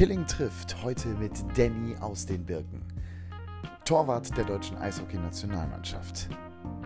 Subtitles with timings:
[0.00, 2.80] Killing trifft heute mit Danny aus den Birken.
[3.84, 6.30] Torwart der deutschen Eishockey-Nationalmannschaft.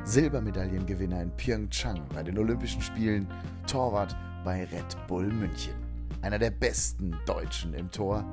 [0.02, 3.28] Silbermedaillengewinner in Pyeongchang bei den Olympischen Spielen.
[3.68, 5.74] Torwart bei Red Bull München.
[6.22, 8.24] Einer der besten Deutschen im Tor.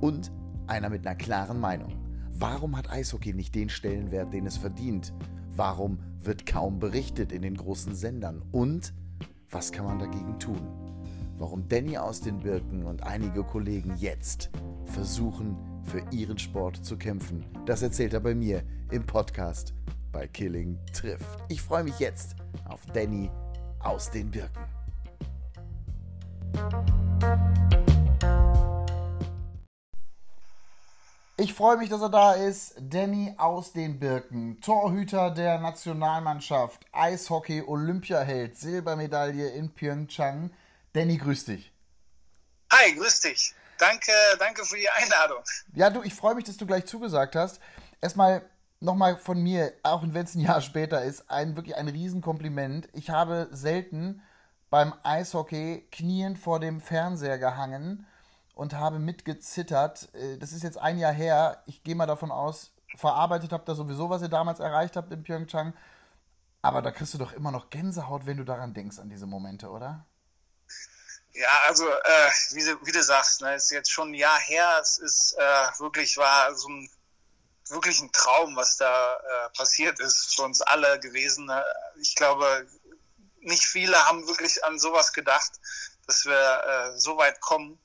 [0.00, 0.32] Und
[0.68, 1.92] einer mit einer klaren Meinung.
[2.30, 5.12] Warum hat Eishockey nicht den Stellenwert, den es verdient?
[5.54, 8.40] Warum wird kaum berichtet in den großen Sendern?
[8.52, 8.94] Und
[9.50, 10.93] was kann man dagegen tun?
[11.36, 14.50] Warum Danny aus den Birken und einige Kollegen jetzt
[14.84, 19.74] versuchen, für ihren Sport zu kämpfen, das erzählt er bei mir im Podcast
[20.12, 21.42] bei Killing trifft.
[21.48, 22.36] Ich freue mich jetzt
[22.68, 23.30] auf Danny
[23.80, 24.64] aus den Birken.
[31.36, 32.76] Ich freue mich, dass er da ist.
[32.80, 40.50] Danny aus den Birken, Torhüter der Nationalmannschaft, Eishockey, Olympiaheld, Silbermedaille in Pyeongchang.
[40.94, 41.72] Danny, grüß dich.
[42.72, 43.52] Hi, grüß dich.
[43.78, 45.42] Danke, danke für die Einladung.
[45.74, 47.60] Ja, du, ich freue mich, dass du gleich zugesagt hast.
[48.00, 52.88] Erstmal nochmal von mir, auch wenn es ein Jahr später ist, ein wirklich ein Riesenkompliment.
[52.92, 54.22] Ich habe selten
[54.70, 58.06] beim Eishockey kniend vor dem Fernseher gehangen
[58.54, 60.14] und habe mitgezittert.
[60.14, 61.64] Äh, das ist jetzt ein Jahr her.
[61.66, 65.24] Ich gehe mal davon aus, verarbeitet habt ihr sowieso, was ihr damals erreicht habt in
[65.24, 65.74] Pyeongchang.
[66.62, 69.70] Aber da kriegst du doch immer noch Gänsehaut, wenn du daran denkst, an diese Momente,
[69.70, 70.06] oder?
[71.34, 74.78] Ja, also äh, wie, wie, du sagst, ne, ist jetzt schon ein Jahr her.
[74.80, 76.88] Es ist äh, wirklich war so ein
[77.70, 81.46] wirklich ein Traum, was da äh, passiert ist für uns alle gewesen.
[81.46, 81.64] Ne?
[82.00, 82.66] Ich glaube,
[83.40, 85.52] nicht viele haben wirklich an sowas gedacht,
[86.06, 86.34] dass wir
[86.94, 87.78] äh, so weit kommen.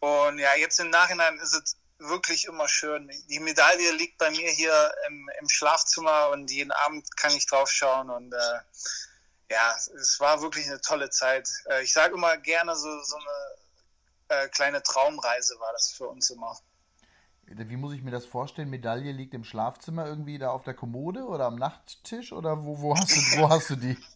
[0.00, 3.10] Und ja, jetzt im Nachhinein ist es wirklich immer schön.
[3.28, 7.70] Die Medaille liegt bei mir hier im, im Schlafzimmer und jeden Abend kann ich drauf
[7.70, 8.58] schauen und äh,
[9.52, 11.48] ja, es war wirklich eine tolle Zeit.
[11.66, 16.30] Äh, ich sage immer gerne, so, so eine äh, kleine Traumreise war das für uns
[16.30, 16.56] immer.
[17.46, 18.70] Wie muss ich mir das vorstellen?
[18.70, 22.96] Medaille liegt im Schlafzimmer irgendwie da auf der Kommode oder am Nachttisch oder wo, wo,
[22.96, 23.96] hast, du, wo hast du die?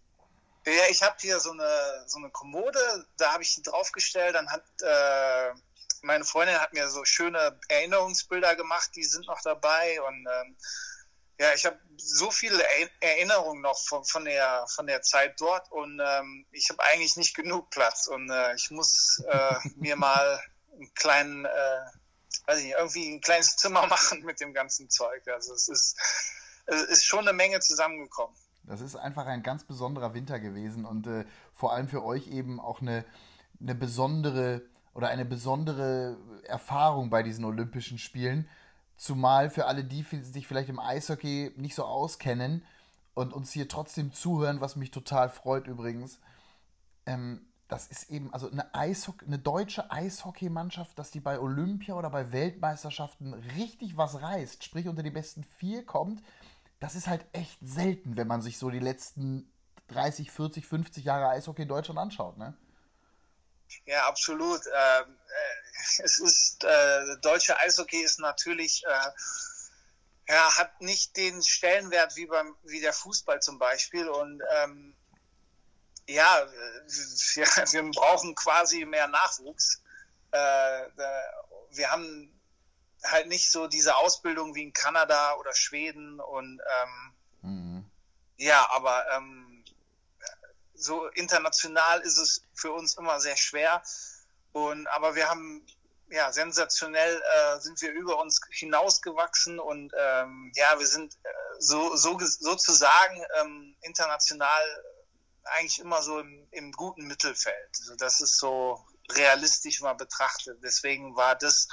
[0.68, 2.80] Ja, ich habe hier so eine, so eine Kommode,
[3.18, 4.34] da habe ich die draufgestellt.
[4.34, 5.54] Dann hat äh,
[6.02, 10.02] meine Freundin hat mir so schöne Erinnerungsbilder gemacht, die sind noch dabei.
[10.02, 10.56] Und ähm,
[11.38, 12.62] ja, ich habe so viele
[13.00, 17.34] Erinnerungen noch von, von, der, von der Zeit dort und ähm, ich habe eigentlich nicht
[17.34, 18.06] genug Platz.
[18.06, 20.40] Und äh, ich muss äh, mir mal
[20.72, 21.80] einen kleinen, äh,
[22.46, 25.26] weiß ich nicht, irgendwie ein kleines Zimmer machen mit dem ganzen Zeug.
[25.28, 25.98] Also es ist,
[26.66, 28.34] es ist schon eine Menge zusammengekommen.
[28.64, 31.24] Das ist einfach ein ganz besonderer Winter gewesen und äh,
[31.54, 33.04] vor allem für euch eben auch eine,
[33.60, 38.48] eine besondere oder eine besondere Erfahrung bei diesen Olympischen Spielen.
[38.96, 42.64] Zumal für alle, die sich vielleicht im Eishockey nicht so auskennen
[43.14, 46.18] und uns hier trotzdem zuhören, was mich total freut übrigens.
[47.04, 52.10] Ähm, das ist eben, also eine, Eishockey, eine deutsche Eishockeymannschaft, dass die bei Olympia oder
[52.10, 56.22] bei Weltmeisterschaften richtig was reißt, sprich unter die besten vier kommt,
[56.78, 59.50] das ist halt echt selten, wenn man sich so die letzten
[59.88, 62.54] 30, 40, 50 Jahre Eishockey in Deutschland anschaut, ne?
[63.84, 64.60] Ja, absolut.
[64.66, 65.65] Ähm, äh,
[65.98, 72.56] es ist, äh, deutsche Eishockey ist natürlich, äh, ja, hat nicht den Stellenwert wie beim,
[72.64, 74.94] wie der Fußball zum Beispiel und, ähm,
[76.08, 76.46] ja,
[77.34, 79.82] wir, wir brauchen quasi mehr Nachwuchs.
[80.30, 80.82] Äh,
[81.70, 82.32] wir haben
[83.04, 87.90] halt nicht so diese Ausbildung wie in Kanada oder Schweden und ähm, mhm.
[88.36, 89.64] ja, aber ähm,
[90.74, 93.82] so international ist es für uns immer sehr schwer.
[94.56, 95.66] Und aber wir haben
[96.08, 101.28] ja sensationell äh, sind wir über uns hinausgewachsen und ähm, ja, wir sind äh,
[101.58, 104.62] so, so sozusagen ähm, international
[105.44, 107.68] eigentlich immer so im, im guten Mittelfeld.
[107.80, 110.58] Also das ist so realistisch mal betrachtet.
[110.62, 111.68] Deswegen war das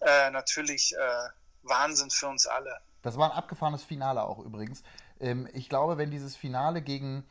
[0.00, 1.28] äh, natürlich äh,
[1.64, 2.80] Wahnsinn für uns alle.
[3.02, 4.84] Das war ein abgefahrenes Finale auch übrigens.
[5.18, 7.28] Ähm, ich glaube, wenn dieses Finale gegen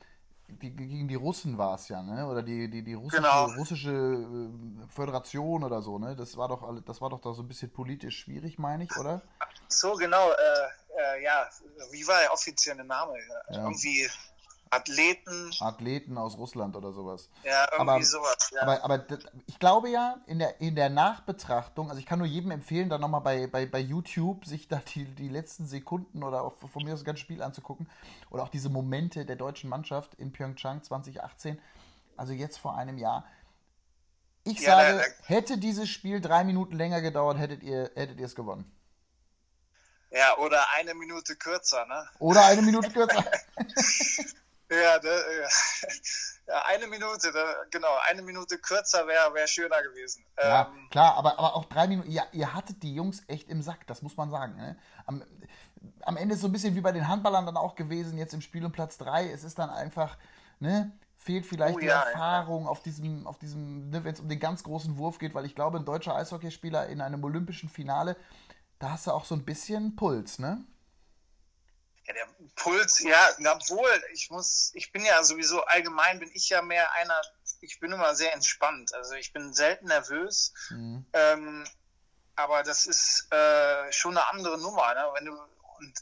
[0.62, 2.28] die, gegen die Russen war es ja, ne?
[2.28, 3.46] Oder die, die, die russische, genau.
[3.46, 6.16] russische äh, Föderation oder so, ne?
[6.16, 9.22] Das war doch das war doch da so ein bisschen politisch schwierig, meine ich, oder?
[9.68, 10.36] So, genau, äh,
[11.00, 11.48] äh, ja,
[11.92, 13.14] wie war der offizielle Name?
[13.50, 13.64] Ja.
[13.64, 14.10] Irgendwie
[14.72, 15.52] Athleten.
[15.60, 17.30] Athleten aus Russland oder sowas.
[17.44, 18.52] Ja, irgendwie aber, sowas.
[18.54, 18.62] Ja.
[18.62, 19.06] Aber, aber
[19.48, 23.02] ich glaube ja, in der, in der Nachbetrachtung, also ich kann nur jedem empfehlen, dann
[23.02, 26.92] nochmal bei, bei, bei YouTube sich da die, die letzten Sekunden oder auch von mir
[26.92, 27.90] das ganze Spiel anzugucken.
[28.30, 31.60] Oder auch diese Momente der deutschen Mannschaft in Pyeongchang 2018,
[32.16, 33.26] also jetzt vor einem Jahr.
[34.44, 38.20] Ich ja, sage, da, da, hätte dieses Spiel drei Minuten länger gedauert, hättet ihr, hättet
[38.20, 38.72] ihr es gewonnen.
[40.12, 42.08] Ja, oder eine Minute kürzer, ne?
[42.20, 43.24] Oder eine Minute kürzer.
[44.70, 50.24] Ja, da, ja, eine Minute, da, genau, eine Minute kürzer wäre wär schöner gewesen.
[50.38, 53.64] Ja, ähm, klar, aber, aber auch drei Minuten, ja, ihr hattet die Jungs echt im
[53.64, 54.56] Sack, das muss man sagen.
[54.58, 54.78] Ne?
[55.08, 55.24] Am,
[56.02, 58.42] am Ende ist so ein bisschen wie bei den Handballern dann auch gewesen, jetzt im
[58.42, 59.30] Spiel um Platz drei.
[59.32, 60.18] Es ist dann einfach,
[60.60, 62.70] ne, fehlt vielleicht oh, die ja, Erfahrung ja.
[62.70, 65.56] auf diesem, auf diesem, ne, wenn es um den ganz großen Wurf geht, weil ich
[65.56, 68.16] glaube, ein deutscher Eishockeyspieler in einem olympischen Finale,
[68.80, 70.64] da hast du auch so ein bisschen Puls, ne?
[72.06, 76.62] Ja, der Puls, ja, obwohl, ich muss, ich bin ja sowieso allgemein, bin ich ja
[76.62, 77.20] mehr einer,
[77.62, 78.94] ich bin immer sehr entspannt.
[78.94, 80.54] Also ich bin selten nervös.
[80.70, 81.06] Mhm.
[81.14, 81.68] Ähm,
[82.36, 84.94] aber das ist äh, schon eine andere Nummer.
[84.94, 85.10] Ne?
[85.16, 85.94] Wenn du, und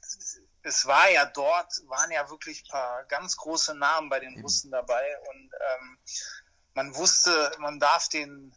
[0.64, 4.72] es war ja dort, waren ja wirklich ein paar ganz große Namen bei den Russen
[4.72, 5.98] dabei und ähm,
[6.74, 8.56] man wusste, man darf denen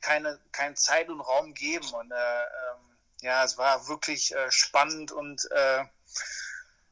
[0.00, 1.88] keine, keine Zeit und Raum geben.
[1.92, 5.84] Und äh, ähm, ja, es war wirklich äh, spannend und äh,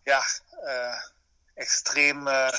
[0.07, 0.23] ja,
[0.67, 2.51] äh, extrem äh,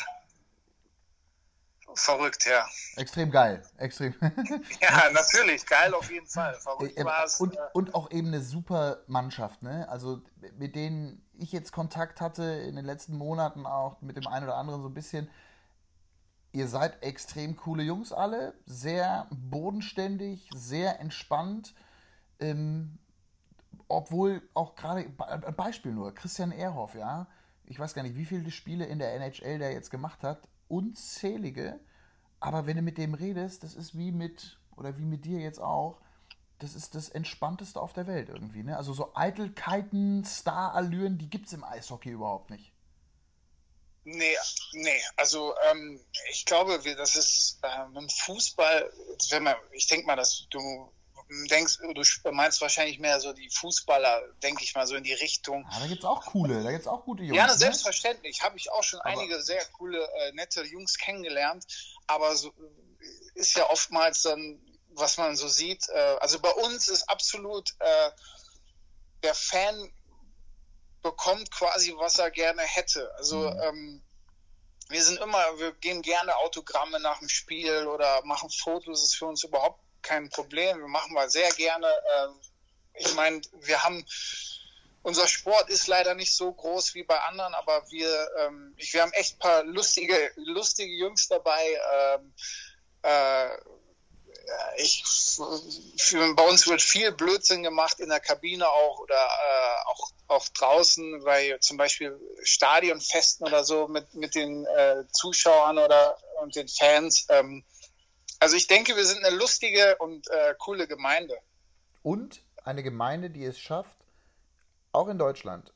[1.96, 2.66] verrückt, ja.
[2.96, 4.14] Extrem geil, extrem.
[4.82, 6.54] ja, natürlich, geil auf jeden Fall.
[6.56, 7.40] Verrückt äh, war es.
[7.40, 9.88] Und, äh, und auch eben eine super Mannschaft, ne?
[9.90, 10.22] Also
[10.58, 14.56] mit denen ich jetzt Kontakt hatte in den letzten Monaten auch mit dem einen oder
[14.56, 15.30] anderen so ein bisschen.
[16.54, 21.74] Ihr seid extrem coole Jungs alle, sehr bodenständig, sehr entspannt.
[22.42, 23.00] Ähm,
[23.92, 27.28] obwohl auch gerade, ein Beispiel nur, Christian Ehrhoff, ja,
[27.66, 31.80] ich weiß gar nicht, wie viele Spiele in der NHL der jetzt gemacht hat, unzählige,
[32.40, 35.60] aber wenn du mit dem redest, das ist wie mit, oder wie mit dir jetzt
[35.60, 36.02] auch,
[36.60, 38.78] das ist das Entspannteste auf der Welt irgendwie, ne?
[38.78, 42.72] Also so Eitelkeiten, Starallüren, die gibt es im Eishockey überhaupt nicht.
[44.04, 44.36] Nee,
[44.74, 46.00] nee, also ähm,
[46.32, 48.92] ich glaube, das ist ähm, im Fußball,
[49.30, 50.92] wenn man, ich denke mal, dass du
[51.50, 55.66] denkst, du meinst wahrscheinlich mehr so die Fußballer, denke ich mal, so in die Richtung.
[55.72, 57.38] Ja, da gibt es auch coole, da gibt es auch gute Jungs.
[57.38, 57.58] Ja, ne?
[57.58, 58.42] selbstverständlich.
[58.44, 61.66] Habe ich auch schon aber einige sehr coole, äh, nette Jungs kennengelernt.
[62.08, 62.54] Aber so
[63.36, 68.12] ist ja oftmals dann, was man so sieht, äh, also bei uns ist absolut äh,
[69.24, 69.94] der Fan
[71.02, 73.10] bekommt quasi, was er gerne hätte.
[73.16, 73.60] Also mhm.
[73.62, 74.04] ähm,
[74.90, 79.16] wir sind immer, wir geben gerne Autogramme nach dem Spiel oder machen Fotos, das ist
[79.16, 80.80] für uns überhaupt kein Problem.
[80.80, 81.88] Wir machen wir sehr gerne.
[81.88, 82.40] Ähm,
[82.94, 84.06] ich meine, wir haben
[85.04, 89.12] unser Sport ist leider nicht so groß wie bei anderen, aber wir, ähm, wir haben
[89.14, 91.80] echt paar lustige, lustige Jungs dabei.
[91.94, 92.34] Ähm,
[93.02, 93.50] äh,
[94.78, 95.04] ich,
[95.98, 100.48] für, bei uns wird viel Blödsinn gemacht in der Kabine auch oder äh, auch, auch
[100.50, 106.68] draußen, bei zum Beispiel Stadionfesten oder so mit, mit den äh, Zuschauern oder und den
[106.68, 107.26] Fans.
[107.30, 107.64] Ähm,
[108.42, 111.38] also ich denke, wir sind eine lustige und äh, coole Gemeinde.
[112.02, 113.98] Und eine Gemeinde, die es schafft,
[114.92, 115.74] auch in Deutschland,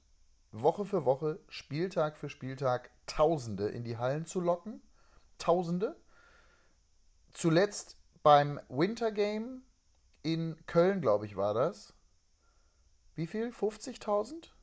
[0.51, 4.81] Woche für Woche, Spieltag für Spieltag, Tausende in die Hallen zu locken.
[5.37, 5.95] Tausende.
[7.33, 9.61] Zuletzt beim Winter Game
[10.23, 11.93] in Köln, glaube ich, war das.
[13.13, 13.49] Wie viel?
[13.49, 14.54] 50.000?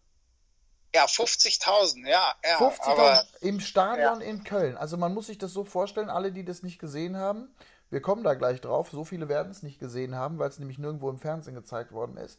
[0.94, 2.34] Ja, 50.000, ja.
[2.44, 4.26] ja 50.000 im Stadion ja.
[4.26, 4.76] in Köln.
[4.76, 7.54] Also man muss sich das so vorstellen, alle, die das nicht gesehen haben.
[7.90, 8.90] Wir kommen da gleich drauf.
[8.90, 12.16] So viele werden es nicht gesehen haben, weil es nämlich nirgendwo im Fernsehen gezeigt worden
[12.16, 12.38] ist.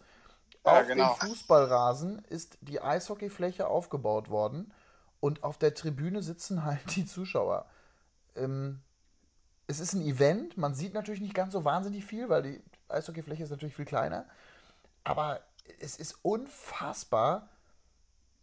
[0.66, 1.16] Ja, auf genau.
[1.16, 4.74] dem Fußballrasen ist die Eishockeyfläche aufgebaut worden
[5.20, 7.66] und auf der Tribüne sitzen halt die Zuschauer.
[8.36, 8.82] Ähm,
[9.68, 13.44] es ist ein Event, man sieht natürlich nicht ganz so wahnsinnig viel, weil die Eishockeyfläche
[13.44, 14.26] ist natürlich viel kleiner.
[15.04, 15.42] Aber
[15.80, 17.50] es ist unfassbar,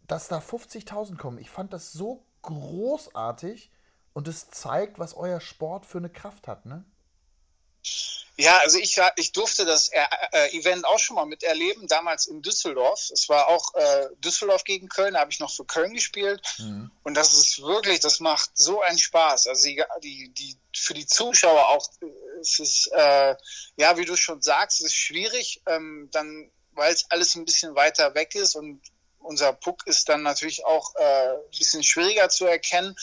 [0.07, 1.37] dass da 50.000 kommen.
[1.37, 3.71] Ich fand das so großartig
[4.13, 6.85] und es zeigt, was euer Sport für eine Kraft hat, ne?
[8.37, 12.41] Ja, also ich, ich durfte das äh, äh, Event auch schon mal miterleben, damals in
[12.41, 13.11] Düsseldorf.
[13.11, 16.41] Es war auch äh, Düsseldorf gegen Köln, da habe ich noch für Köln gespielt.
[16.57, 16.89] Mhm.
[17.03, 19.47] Und das ist wirklich, das macht so einen Spaß.
[19.47, 21.87] Also die, die, die für die Zuschauer auch,
[22.39, 23.35] es ist, äh,
[23.75, 27.75] ja, wie du schon sagst, es ist schwierig, ähm, dann, weil es alles ein bisschen
[27.75, 28.81] weiter weg ist und
[29.23, 32.95] unser Puck ist dann natürlich auch äh, ein bisschen schwieriger zu erkennen.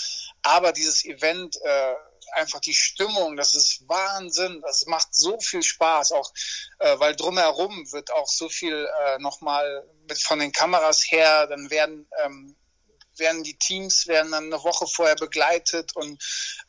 [0.43, 1.95] Aber dieses Event, äh,
[2.33, 4.61] einfach die Stimmung, das ist Wahnsinn.
[4.63, 6.33] Das macht so viel Spaß, auch
[6.79, 9.85] äh, weil drumherum wird auch so viel äh, nochmal
[10.23, 12.57] von den Kameras her, dann werden ähm,
[13.17, 16.23] werden die Teams werden dann eine Woche vorher begleitet und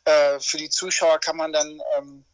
[0.04, 2.24] äh, für die Zuschauer kann man dann ähm,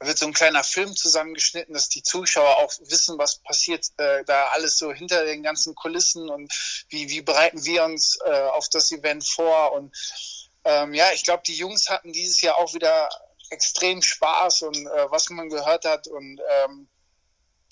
[0.00, 4.48] wird so ein kleiner Film zusammengeschnitten, dass die Zuschauer auch wissen, was passiert äh, da
[4.48, 6.52] alles so hinter den ganzen Kulissen und
[6.88, 9.94] wie, wie bereiten wir uns äh, auf das Event vor und
[10.64, 13.08] ähm, ja, ich glaube, die Jungs hatten dieses Jahr auch wieder
[13.50, 16.88] extrem Spaß und äh, was man gehört hat und ähm,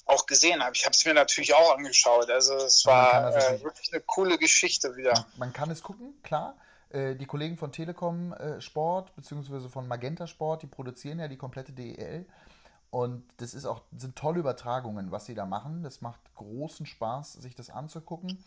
[0.05, 0.77] auch gesehen habe.
[0.77, 2.31] Ich habe es mir natürlich auch angeschaut.
[2.31, 5.27] Also es war äh, wirklich eine coole Geschichte wieder.
[5.37, 6.57] Man kann es gucken, klar.
[6.93, 11.39] Äh, die Kollegen von Telekom äh, Sport beziehungsweise von Magenta Sport, die produzieren ja die
[11.39, 12.27] komplette DEL.
[12.91, 15.83] Und das ist auch, sind tolle Übertragungen, was sie da machen.
[15.83, 18.45] Das macht großen Spaß, sich das anzugucken.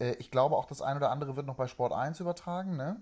[0.00, 3.00] Äh, ich glaube auch, das ein oder andere wird noch bei Sport 1 übertragen, ne?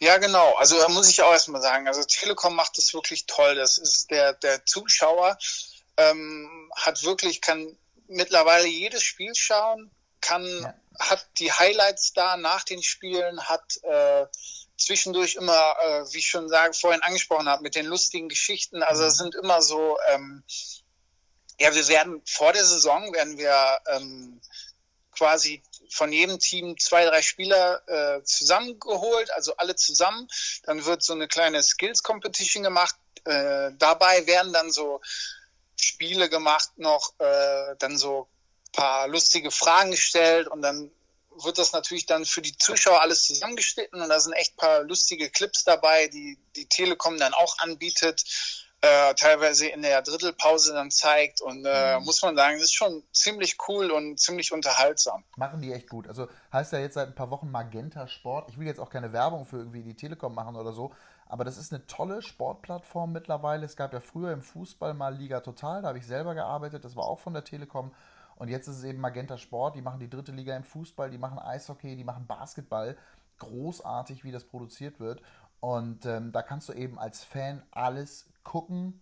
[0.00, 0.54] Ja, genau.
[0.56, 3.54] Also da muss ich auch erstmal sagen, also Telekom macht das wirklich toll.
[3.54, 5.36] Das ist der, der Zuschauer
[5.98, 7.76] ähm, hat wirklich, kann
[8.08, 10.74] mittlerweile jedes Spiel schauen, kann, ja.
[10.98, 14.26] hat die Highlights da nach den Spielen, hat äh,
[14.76, 18.82] zwischendurch immer, äh, wie ich schon sage, vorhin angesprochen habe, mit den lustigen Geschichten.
[18.82, 20.44] Also es sind immer so, ähm,
[21.60, 24.40] ja, wir werden vor der Saison werden wir ähm,
[25.10, 30.28] quasi von jedem Team zwei, drei Spieler äh, zusammengeholt, also alle zusammen.
[30.62, 32.94] Dann wird so eine kleine Skills Competition gemacht.
[33.24, 35.00] Äh, dabei werden dann so
[35.76, 38.28] Spiele gemacht noch, äh, dann so
[38.72, 40.90] paar lustige Fragen gestellt und dann
[41.44, 45.30] wird das natürlich dann für die Zuschauer alles zusammengeschnitten und da sind echt paar lustige
[45.30, 48.24] Clips dabei, die die Telekom dann auch anbietet,
[48.80, 52.04] äh, teilweise in der Drittelpause dann zeigt und äh, mhm.
[52.04, 55.24] muss man sagen, das ist schon ziemlich cool und ziemlich unterhaltsam.
[55.36, 56.06] Machen die echt gut.
[56.06, 58.48] Also heißt ja jetzt seit ein paar Wochen Magenta Sport.
[58.50, 60.92] Ich will jetzt auch keine Werbung für irgendwie die Telekom machen oder so,
[61.26, 63.66] aber das ist eine tolle Sportplattform mittlerweile.
[63.66, 66.94] Es gab ja früher im Fußball mal Liga Total, da habe ich selber gearbeitet, das
[66.94, 67.92] war auch von der Telekom.
[68.38, 71.18] Und jetzt ist es eben Magenta Sport, die machen die dritte Liga im Fußball, die
[71.18, 72.96] machen Eishockey, die machen Basketball.
[73.38, 75.22] Großartig, wie das produziert wird.
[75.60, 79.00] Und ähm, da kannst du eben als Fan alles gucken,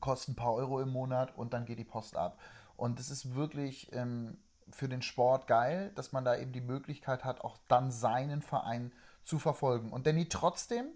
[0.00, 2.38] kostet ein paar Euro im Monat und dann geht die Post ab.
[2.76, 4.36] Und es ist wirklich ähm,
[4.70, 8.92] für den Sport geil, dass man da eben die Möglichkeit hat, auch dann seinen Verein
[9.24, 9.92] zu verfolgen.
[9.92, 10.86] Und Danny, trotzdem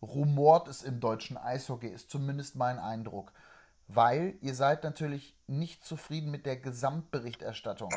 [0.00, 3.32] rumort es im deutschen Eishockey, ist zumindest mein Eindruck.
[3.92, 7.90] Weil ihr seid natürlich nicht zufrieden mit der Gesamtberichterstattung.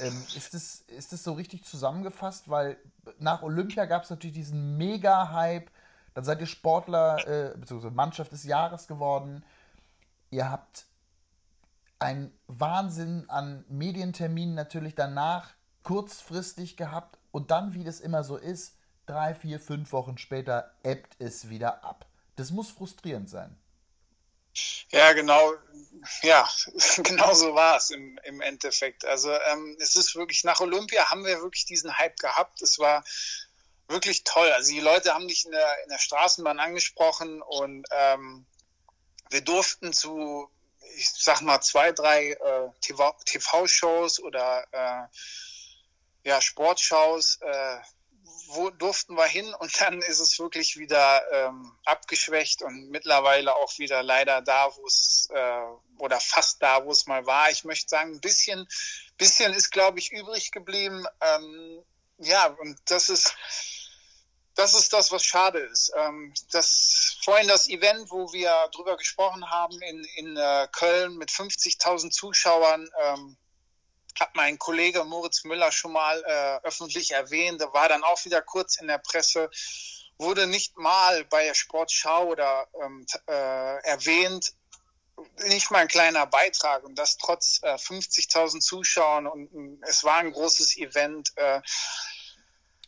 [0.00, 2.48] Ähm, ist, es, ist es so richtig zusammengefasst?
[2.48, 2.76] Weil
[3.18, 5.70] nach Olympia gab es natürlich diesen Mega-Hype.
[6.14, 7.90] Dann seid ihr Sportler äh, bzw.
[7.90, 9.44] Mannschaft des Jahres geworden.
[10.30, 10.86] Ihr habt
[11.98, 17.18] einen Wahnsinn an Medienterminen natürlich danach kurzfristig gehabt.
[17.32, 21.84] Und dann, wie das immer so ist, drei, vier, fünf Wochen später ebbt es wieder
[21.84, 22.06] ab.
[22.36, 23.56] Das muss frustrierend sein.
[24.90, 25.54] Ja, genau.
[26.22, 26.48] Ja,
[26.98, 29.04] genau so war es im, im Endeffekt.
[29.04, 32.62] Also ähm, es ist wirklich, nach Olympia haben wir wirklich diesen Hype gehabt.
[32.62, 33.04] Es war
[33.88, 34.50] wirklich toll.
[34.52, 38.46] Also die Leute haben dich in der, in der Straßenbahn angesprochen und ähm,
[39.30, 40.48] wir durften zu,
[40.96, 47.78] ich sag mal, zwei, drei äh, TV-Shows oder äh, ja, Sportshows äh,
[48.48, 53.78] wo durften wir hin und dann ist es wirklich wieder ähm, abgeschwächt und mittlerweile auch
[53.78, 55.62] wieder leider da, wo es äh,
[55.98, 57.50] oder fast da, wo es mal war.
[57.50, 58.68] Ich möchte sagen, ein bisschen,
[59.16, 61.06] bisschen ist, glaube ich, übrig geblieben.
[61.20, 61.82] Ähm,
[62.18, 63.34] ja, und das ist
[64.56, 65.92] das ist das, was schade ist.
[65.96, 71.30] Ähm, das vorhin das Event, wo wir drüber gesprochen haben in, in äh, Köln mit
[71.30, 72.88] 50.000 Zuschauern.
[72.98, 73.36] Ähm,
[74.20, 78.42] hat mein Kollege Moritz Müller schon mal äh, öffentlich erwähnt, da war dann auch wieder
[78.42, 79.50] kurz in der Presse,
[80.18, 84.54] wurde nicht mal bei der Sportschau oder ähm, äh, erwähnt,
[85.48, 90.16] nicht mal ein kleiner Beitrag und das trotz äh, 50.000 Zuschauern und äh, es war
[90.16, 91.32] ein großes Event.
[91.36, 91.60] Äh,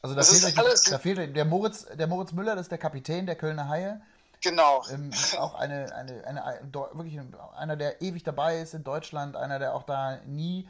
[0.01, 3.27] also da fehlt, euch, da fehlt, der Moritz, der Moritz Müller, das ist der Kapitän
[3.27, 4.01] der Kölner Haie.
[4.41, 4.85] Genau.
[4.91, 7.19] Ähm, auch eine, eine, eine, eine, wirklich
[7.57, 10.69] einer, der ewig dabei ist in Deutschland, einer, der auch da nie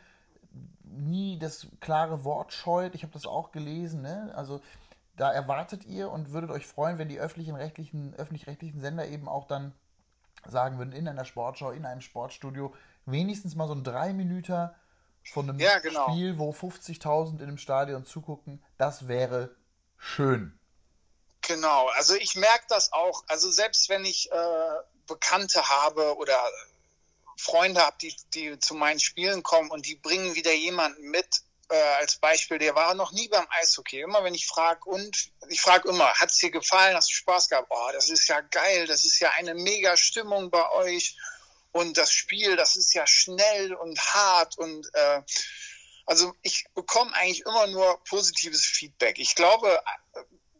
[0.90, 2.94] nie das klare Wort scheut.
[2.94, 4.02] Ich habe das auch gelesen.
[4.02, 4.32] Ne?
[4.34, 4.60] Also
[5.16, 9.46] da erwartet ihr und würdet euch freuen, wenn die öffentlichen rechtlichen, öffentlich-rechtlichen Sender eben auch
[9.46, 9.72] dann
[10.46, 12.74] sagen würden, in einer Sportschau, in einem Sportstudio,
[13.06, 14.70] wenigstens mal so ein drei Minuten
[15.24, 16.08] von einem ja, genau.
[16.08, 19.54] Spiel, wo 50.000 in einem Stadion zugucken, das wäre
[19.98, 20.58] schön.
[21.42, 23.24] Genau, also ich merke das auch.
[23.26, 24.36] Also selbst wenn ich äh,
[25.06, 26.38] Bekannte habe oder
[27.38, 31.76] Freunde habe, die, die zu meinen Spielen kommen und die bringen wieder jemanden mit, äh,
[31.98, 34.00] als Beispiel, der war noch nie beim Eishockey.
[34.00, 37.48] Immer wenn ich frage und, ich frage immer, hat es dir gefallen, hast du Spaß
[37.48, 37.68] gehabt?
[37.70, 41.16] Oh, das ist ja geil, das ist ja eine mega Stimmung bei euch.
[41.72, 45.22] Und das Spiel, das ist ja schnell und hart und äh,
[46.06, 49.18] also ich bekomme eigentlich immer nur positives Feedback.
[49.18, 49.78] Ich glaube,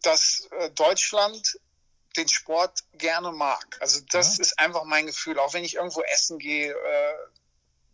[0.03, 1.59] dass äh, Deutschland
[2.19, 3.79] den Sport gerne mag.
[3.81, 4.43] Also das ja.
[4.43, 5.39] ist einfach mein Gefühl.
[5.39, 7.15] Auch wenn ich irgendwo essen gehe, äh,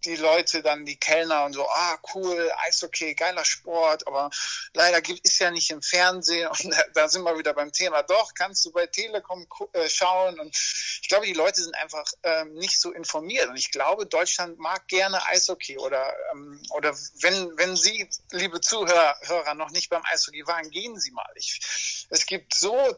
[0.05, 4.31] die Leute dann, die Kellner und so, ah, cool, Eishockey, geiler Sport, aber
[4.75, 8.03] leider gibt es ja nicht im Fernsehen und da, da, sind wir wieder beim Thema.
[8.03, 12.55] Doch, kannst du bei Telekom äh, schauen und ich glaube, die Leute sind einfach ähm,
[12.55, 17.77] nicht so informiert und ich glaube, Deutschland mag gerne Eishockey oder, ähm, oder wenn, wenn
[17.77, 21.31] Sie, liebe Zuhörer, noch nicht beim Eishockey waren, gehen Sie mal.
[21.37, 22.97] Ich, es gibt so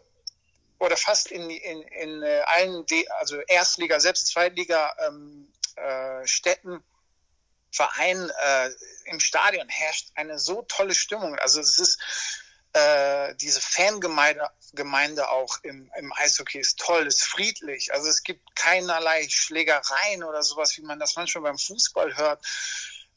[0.79, 6.83] oder fast in, in, in äh, allen, De also Erstliga, selbst Zweitliga ähm, äh, Städten
[7.71, 8.71] Verein äh,
[9.05, 11.39] im Stadion herrscht eine so tolle Stimmung.
[11.39, 12.01] Also es ist
[12.73, 17.93] äh, diese Fangemeinde Gemeinde auch im, im Eishockey ist toll, ist friedlich.
[17.95, 22.45] Also es gibt keinerlei Schlägereien oder sowas, wie man das manchmal beim Fußball hört.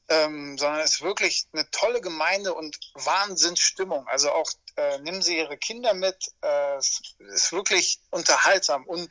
[0.07, 4.07] Ähm, sondern es ist wirklich eine tolle Gemeinde und Wahnsinnsstimmung.
[4.07, 9.09] Also auch äh, nehmen Sie Ihre Kinder mit, äh, es ist wirklich unterhaltsam und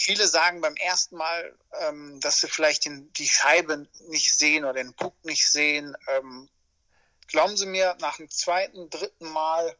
[0.00, 4.74] Viele sagen beim ersten Mal, ähm, dass sie vielleicht den, die Scheibe nicht sehen oder
[4.74, 5.96] den Puck nicht sehen.
[6.06, 6.48] Ähm,
[7.26, 9.76] glauben Sie mir, nach dem zweiten, dritten Mal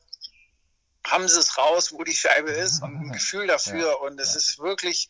[1.07, 3.91] haben sie es raus, wo die Scheibe ist und ein Gefühl dafür.
[3.91, 4.39] Ja, und es ja.
[4.39, 5.09] ist wirklich,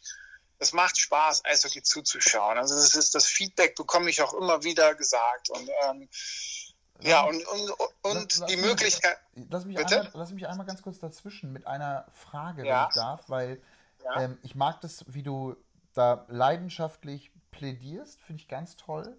[0.59, 2.59] es macht Spaß, Eishockey zuzuschauen.
[2.59, 5.49] Also das ist das Feedback bekomme ich auch immer wieder gesagt.
[5.49, 6.07] Und ähm,
[7.01, 7.71] ja, und, und,
[8.03, 9.19] und lass, die lass Möglichkeit.
[9.51, 12.83] lass, mich einmal, lass mich einmal ganz kurz dazwischen mit einer Frage, ja.
[12.83, 13.61] wenn ich darf, weil
[14.05, 14.23] ja.
[14.23, 15.57] Ähm, ich mag das, wie du
[15.95, 19.17] da leidenschaftlich plädierst, finde ich ganz toll.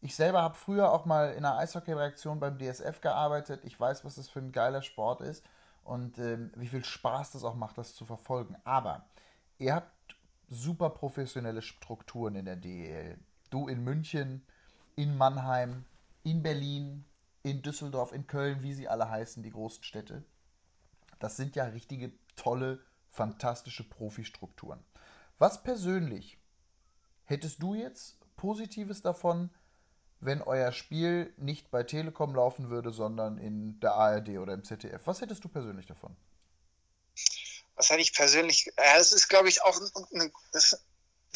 [0.00, 3.62] Ich selber habe früher auch mal in einer Eishockey-Reaktion beim DSF gearbeitet.
[3.64, 5.44] Ich weiß, was das für ein geiler Sport ist
[5.82, 8.56] und ähm, wie viel Spaß das auch macht, das zu verfolgen.
[8.64, 9.06] Aber
[9.58, 9.90] ihr habt
[10.50, 13.18] super professionelle Strukturen in der DEL.
[13.50, 14.44] Du in München,
[14.94, 15.86] in Mannheim,
[16.24, 17.04] in Berlin,
[17.42, 20.24] in Düsseldorf, in Köln, wie sie alle heißen, die großen Städte.
[21.20, 24.84] Das sind ja richtige tolle fantastische Profistrukturen.
[25.38, 26.38] Was persönlich
[27.24, 29.50] hättest du jetzt Positives davon,
[30.20, 35.06] wenn euer Spiel nicht bei Telekom laufen würde, sondern in der ARD oder im ZDF?
[35.06, 36.16] Was hättest du persönlich davon?
[37.76, 38.72] Was hätte ich persönlich?
[38.78, 39.78] Ja, das ist, glaube ich, auch
[40.12, 40.30] eine,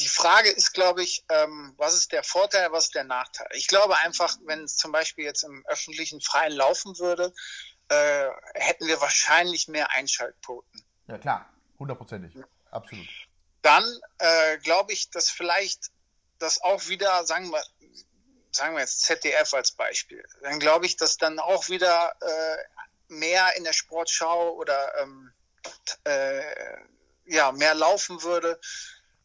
[0.00, 3.48] die Frage ist, glaube ich, ähm, was ist der Vorteil, was ist der Nachteil?
[3.52, 7.32] Ich glaube einfach, wenn es zum Beispiel jetzt im öffentlichen Freien laufen würde,
[7.88, 10.84] äh, hätten wir wahrscheinlich mehr Einschaltquoten.
[11.06, 11.52] Ja, klar.
[11.78, 12.34] Hundertprozentig,
[12.70, 13.06] absolut.
[13.62, 13.84] Dann
[14.18, 15.90] äh, glaube ich, dass vielleicht
[16.38, 17.62] das auch wieder, sagen wir,
[18.50, 22.56] sagen wir jetzt ZDF als Beispiel, dann glaube ich, dass dann auch wieder äh,
[23.08, 25.32] mehr in der Sportschau oder ähm,
[26.04, 26.42] äh,
[27.26, 28.60] ja, mehr laufen würde.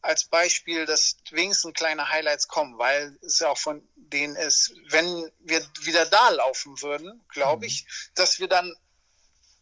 [0.04, 5.66] Als Beispiel, dass wenigstens kleine Highlights kommen, weil es auch von denen ist, wenn wir
[5.82, 7.70] wieder da laufen würden, glaube mhm.
[7.70, 8.76] ich, dass wir dann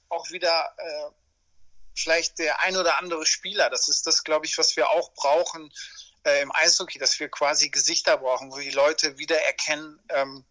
[0.09, 1.11] auch wieder äh,
[1.95, 3.69] vielleicht der ein oder andere Spieler.
[3.69, 5.71] Das ist das, glaube ich, was wir auch brauchen
[6.25, 10.45] äh, im Eishockey, dass wir quasi Gesichter brauchen, wo die Leute wiedererkennen, ähm,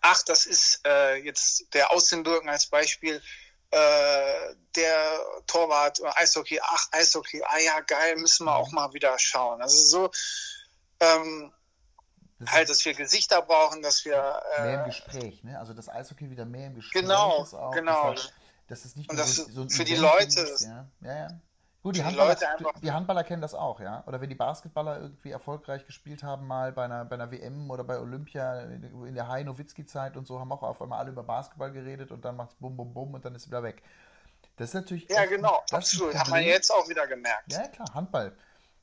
[0.00, 3.22] ach, das ist äh, jetzt der Außenbürgen als Beispiel,
[3.70, 9.62] äh, der Torwart Eishockey, ach, Eishockey, ah ja, geil, müssen wir auch mal wieder schauen.
[9.62, 10.10] Also so,
[11.00, 11.52] ähm,
[12.38, 15.58] das halt, dass wir Gesichter brauchen, dass wir äh, mehr im Gespräch, ne?
[15.58, 17.72] Also das Eishockey wieder mehr im Gespräch genau, ist auch.
[17.72, 18.22] Genau, genau
[18.68, 20.88] dass es nicht nur das so, so für die Leute ist, ja.
[21.00, 21.28] Ja, ja.
[21.86, 22.36] Gut, die Handballer,
[22.82, 24.02] die, Handballer, kennen das auch, ja.
[24.08, 27.84] Oder wenn die Basketballer irgendwie erfolgreich gespielt haben, mal bei einer, bei einer WM oder
[27.84, 31.70] bei Olympia in der High Nowitzki-Zeit und so, haben auch auf einmal alle über Basketball
[31.70, 33.84] geredet und dann macht es bum, bum, bum und dann ist es wieder weg.
[34.56, 35.08] Das ist natürlich.
[35.08, 36.12] Ja, genau, absolut.
[36.12, 37.52] Hat man jetzt auch wieder gemerkt.
[37.52, 38.32] Ja, klar, Handball.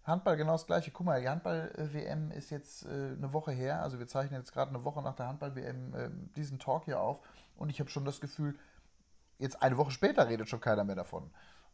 [0.06, 0.92] Handball genau das gleiche.
[0.92, 3.82] Guck mal, die Handball-WM ist jetzt äh, eine Woche her.
[3.82, 7.20] Also wir zeichnen jetzt gerade eine Woche nach der Handball-WM äh, diesen Talk hier auf.
[7.58, 8.58] Und ich habe schon das Gefühl,
[9.40, 11.30] jetzt eine Woche später redet schon keiner mehr davon.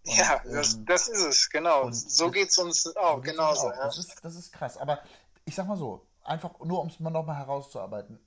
[0.05, 1.91] Und, ja, das, ähm, das, ist es, genau.
[1.91, 3.67] so geht es uns auch, so genauso.
[3.67, 3.75] Auch.
[3.75, 3.85] Ja.
[3.85, 4.77] Das, ist, das ist krass.
[4.77, 4.99] Aber
[5.45, 8.19] ich sag mal so, einfach nur um es mal nochmal herauszuarbeiten.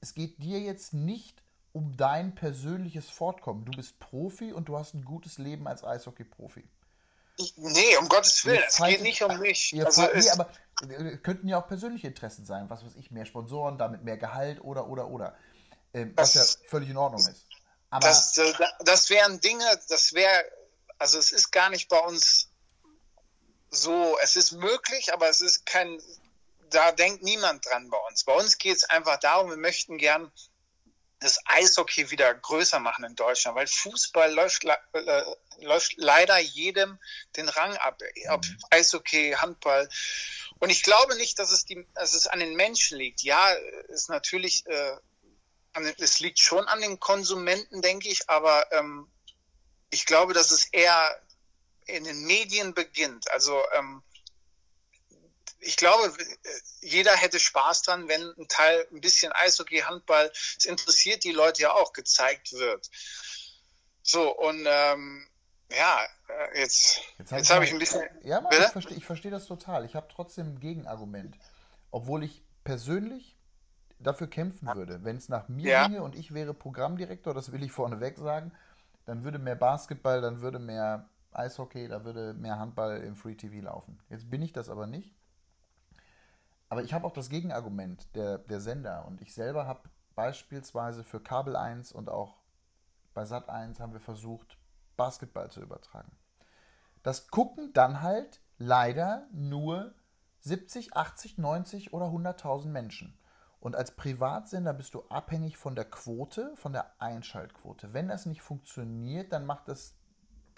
[0.00, 3.64] Es geht dir jetzt nicht um dein persönliches Fortkommen.
[3.64, 6.68] Du bist Profi und du hast ein gutes Leben als Eishockey-Profi.
[7.56, 9.74] Nee, um Gottes Willen, es geht nicht um mich.
[9.84, 10.50] Also nee, aber
[10.88, 12.68] äh, könnten ja auch persönliche Interessen sein.
[12.68, 15.34] Was weiß ich, mehr Sponsoren, damit mehr Gehalt oder, oder, oder.
[15.94, 17.46] Ähm, was ja völlig in Ordnung ist.
[17.90, 18.52] Aber das, äh,
[18.84, 20.44] das wären Dinge, das wäre,
[21.00, 22.48] also es ist gar nicht bei uns
[23.70, 26.00] so, es ist möglich, aber es ist kein,
[26.70, 28.24] da denkt niemand dran bei uns.
[28.24, 30.30] Bei uns geht es einfach darum, wir möchten gern
[31.20, 35.24] das Eishockey wieder größer machen in Deutschland, weil Fußball läuft, äh,
[35.60, 36.98] läuft leider jedem
[37.36, 38.58] den Rang ab, ob mhm.
[38.70, 39.88] Eishockey, Handball.
[40.58, 43.22] Und ich glaube nicht, dass es, die, dass es an den Menschen liegt.
[43.22, 43.52] Ja,
[43.88, 44.96] ist natürlich äh,
[45.98, 49.08] es liegt schon an den Konsumenten, denke ich, aber ähm,
[49.90, 51.20] ich glaube, dass es eher
[51.86, 53.30] in den Medien beginnt.
[53.32, 54.02] Also ähm,
[55.60, 56.12] ich glaube,
[56.80, 61.62] jeder hätte Spaß dran, wenn ein Teil ein bisschen Eishockey, Handball, es interessiert die Leute
[61.62, 62.88] ja auch, gezeigt wird.
[64.02, 65.26] So, und ähm,
[65.70, 68.02] ja, äh, jetzt, jetzt, habe ich ein bisschen.
[68.22, 69.84] Ja, Mann, ich verstehe ich versteh das total.
[69.84, 71.36] Ich habe trotzdem ein Gegenargument.
[71.90, 73.36] Obwohl ich persönlich
[73.98, 75.04] dafür kämpfen würde.
[75.04, 75.86] Wenn es nach mir ja.
[75.86, 78.52] ginge und ich wäre Programmdirektor, das will ich vorneweg sagen,
[79.04, 83.64] dann würde mehr Basketball, dann würde mehr Eishockey, da würde mehr Handball im Free TV
[83.64, 84.00] laufen.
[84.08, 85.14] Jetzt bin ich das aber nicht.
[86.68, 91.20] Aber ich habe auch das Gegenargument der, der Sender und ich selber habe beispielsweise für
[91.20, 92.38] Kabel 1 und auch
[93.14, 94.58] bei Sat 1 haben wir versucht,
[94.96, 96.12] Basketball zu übertragen.
[97.02, 99.94] Das gucken dann halt leider nur
[100.40, 103.18] 70, 80, 90 oder 100.000 Menschen.
[103.60, 107.92] Und als Privatsender bist du abhängig von der Quote, von der Einschaltquote.
[107.92, 109.94] Wenn das nicht funktioniert, dann macht es,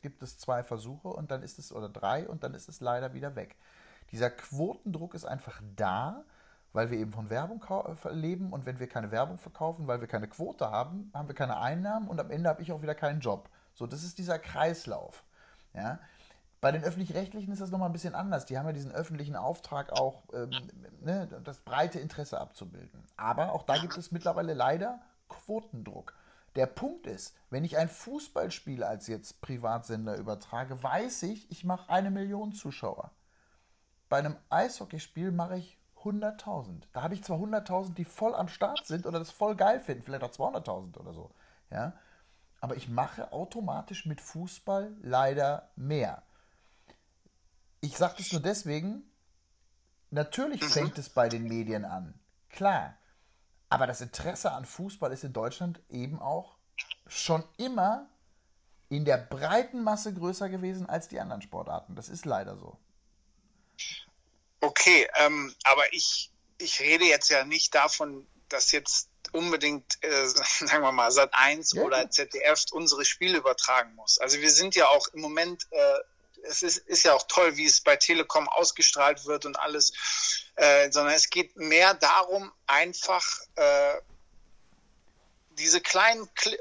[0.03, 3.13] gibt es zwei Versuche und dann ist es, oder drei, und dann ist es leider
[3.13, 3.57] wieder weg.
[4.13, 6.25] Dieser Quotendruck ist einfach da,
[6.73, 7.65] weil wir eben von Werbung
[8.05, 11.35] äh, leben und wenn wir keine Werbung verkaufen, weil wir keine Quote haben, haben wir
[11.35, 13.49] keine Einnahmen und am Ende habe ich auch wieder keinen Job.
[13.75, 15.25] So, das ist dieser Kreislauf.
[15.75, 15.99] Ja?
[16.63, 18.47] Bei den öffentlich-rechtlichen ist das nochmal ein bisschen anders.
[18.47, 20.53] Die haben ja diesen öffentlichen Auftrag auch, ähm,
[21.01, 23.05] ne, das breite Interesse abzubilden.
[23.17, 26.15] Aber auch da gibt es mittlerweile leider Quotendruck.
[26.55, 31.91] Der Punkt ist, wenn ich ein Fußballspiel als jetzt Privatsender übertrage, weiß ich, ich mache
[31.91, 33.11] eine Million Zuschauer.
[34.09, 36.85] Bei einem Eishockeyspiel mache ich 100.000.
[36.93, 40.05] Da habe ich zwar 100.000, die voll am Start sind oder das voll geil finden,
[40.05, 41.33] vielleicht auch 200.000 oder so.
[41.73, 41.95] Ja?
[42.61, 46.23] Aber ich mache automatisch mit Fußball leider mehr.
[47.83, 49.03] Ich sage das nur deswegen,
[50.11, 50.71] natürlich mhm.
[50.71, 52.19] fängt es bei den Medien an.
[52.49, 52.97] Klar.
[53.69, 56.57] Aber das Interesse an Fußball ist in Deutschland eben auch
[57.09, 58.09] schon immer
[58.89, 61.97] in der breiten Masse größer gewesen als die anderen Sportarten.
[61.97, 62.79] Das ist leider so.
[64.61, 70.83] Okay, ähm, aber ich, ich rede jetzt ja nicht davon, dass jetzt unbedingt, äh, sagen
[70.83, 71.83] wir mal, Sat 1 ja.
[71.83, 74.19] oder ZDF unsere Spiele übertragen muss.
[74.19, 75.99] Also wir sind ja auch im Moment äh,
[76.45, 79.93] es ist, ist ja auch toll, wie es bei Telekom ausgestrahlt wird und alles,
[80.57, 83.25] äh, sondern es geht mehr darum, einfach
[83.57, 84.01] äh,
[85.59, 86.59] diese kleinen Cl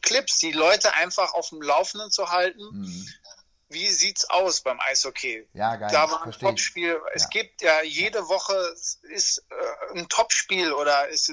[0.00, 2.62] Clips, die Leute einfach auf dem Laufenden zu halten.
[2.62, 3.08] Mhm.
[3.68, 5.46] Wie sieht's aus beim Eishockey?
[5.54, 5.88] Ja, geil.
[5.92, 7.00] Da war ein Topspiel.
[7.14, 7.28] Es ja.
[7.28, 8.54] gibt ja jede Woche
[9.14, 11.32] ist äh, ein Topspiel oder ist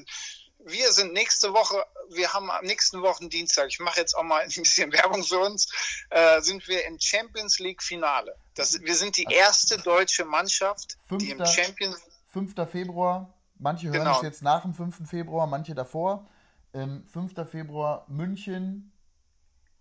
[0.65, 4.41] wir sind nächste Woche, wir haben am nächsten Wochen Dienstag, ich mache jetzt auch mal
[4.43, 5.71] ein bisschen Werbung für uns,
[6.09, 8.35] äh, sind wir im Champions League Finale.
[8.55, 11.23] Das, wir sind die erste deutsche Mannschaft, 5.
[11.23, 12.01] die im Champions
[12.33, 12.53] 5.
[12.69, 14.17] Februar, manche hören genau.
[14.17, 15.09] es jetzt nach dem 5.
[15.09, 16.27] Februar, manche davor.
[16.73, 17.49] Ähm, 5.
[17.49, 18.91] Februar München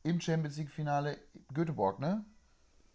[0.03, 1.19] im Champions League Finale
[1.53, 2.25] Göteborg, ne?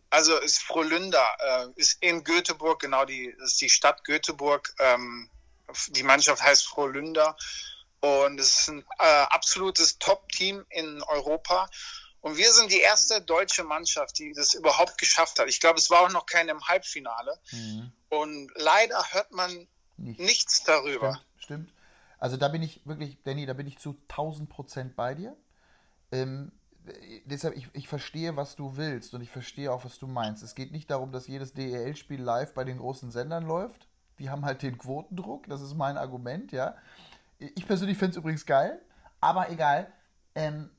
[0.09, 4.73] Also ist Frohlünda, äh, ist in Göteborg, genau die ist die Stadt Göteborg.
[4.79, 5.29] Ähm,
[5.89, 7.35] die Mannschaft heißt Frohlünda.
[8.03, 11.69] Und es ist ein äh, absolutes Top-Team in Europa.
[12.19, 15.47] Und wir sind die erste deutsche Mannschaft, die das überhaupt geschafft hat.
[15.47, 17.39] Ich glaube, es war auch noch kein im Halbfinale.
[17.51, 17.93] Mhm.
[18.09, 20.19] Und leider hört man Nicht.
[20.19, 21.21] nichts darüber.
[21.37, 21.73] Stimmt, stimmt,
[22.19, 25.37] Also da bin ich wirklich, Danny, da bin ich zu 1000 Prozent bei dir.
[26.11, 26.51] Ähm,
[27.23, 30.43] deshalb, ich, ich verstehe, was du willst und ich verstehe auch, was du meinst.
[30.43, 33.87] Es geht nicht darum, dass jedes DEL-Spiel live bei den großen Sendern läuft.
[34.19, 36.75] Die haben halt den Quotendruck, das ist mein Argument, ja.
[37.55, 38.81] Ich persönlich finde es übrigens geil,
[39.19, 39.91] aber egal.
[40.35, 40.69] Ähm,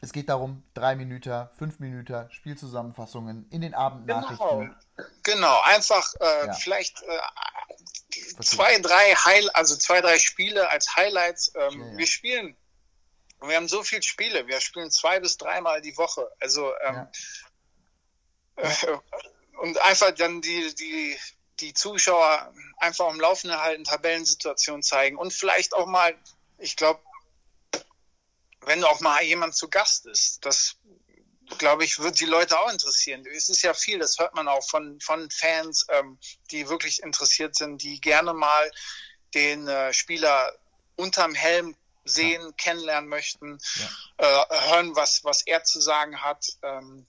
[0.00, 4.74] es geht darum, drei Minuten, fünf Minuten Spielzusammenfassungen in den Abendnachrichten.
[4.96, 5.60] Genau, genau.
[5.62, 6.52] einfach äh, ja.
[6.54, 11.52] vielleicht äh, zwei, drei Heil also zwei, drei Spiele als Highlights.
[11.54, 11.96] Ähm, ja, ja.
[11.98, 12.56] Wir spielen,
[13.42, 16.28] wir haben so viele Spiele, wir spielen zwei bis dreimal die Woche.
[16.40, 17.06] Also ähm,
[18.56, 18.68] äh,
[19.60, 21.16] und einfach dann die, die
[21.60, 26.16] die Zuschauer einfach am Laufenden halten, Tabellensituation zeigen und vielleicht auch mal,
[26.58, 27.00] ich glaube,
[28.62, 30.76] wenn auch mal jemand zu Gast ist, das
[31.58, 33.26] glaube ich, wird die Leute auch interessieren.
[33.26, 36.18] Es ist ja viel, das hört man auch von, von Fans, ähm,
[36.50, 38.70] die wirklich interessiert sind, die gerne mal
[39.34, 40.52] den äh, Spieler
[40.96, 42.52] unterm Helm sehen, ja.
[42.56, 43.58] kennenlernen möchten,
[44.18, 44.46] ja.
[44.46, 46.46] äh, hören, was, was er zu sagen hat.
[46.62, 47.06] Ähm,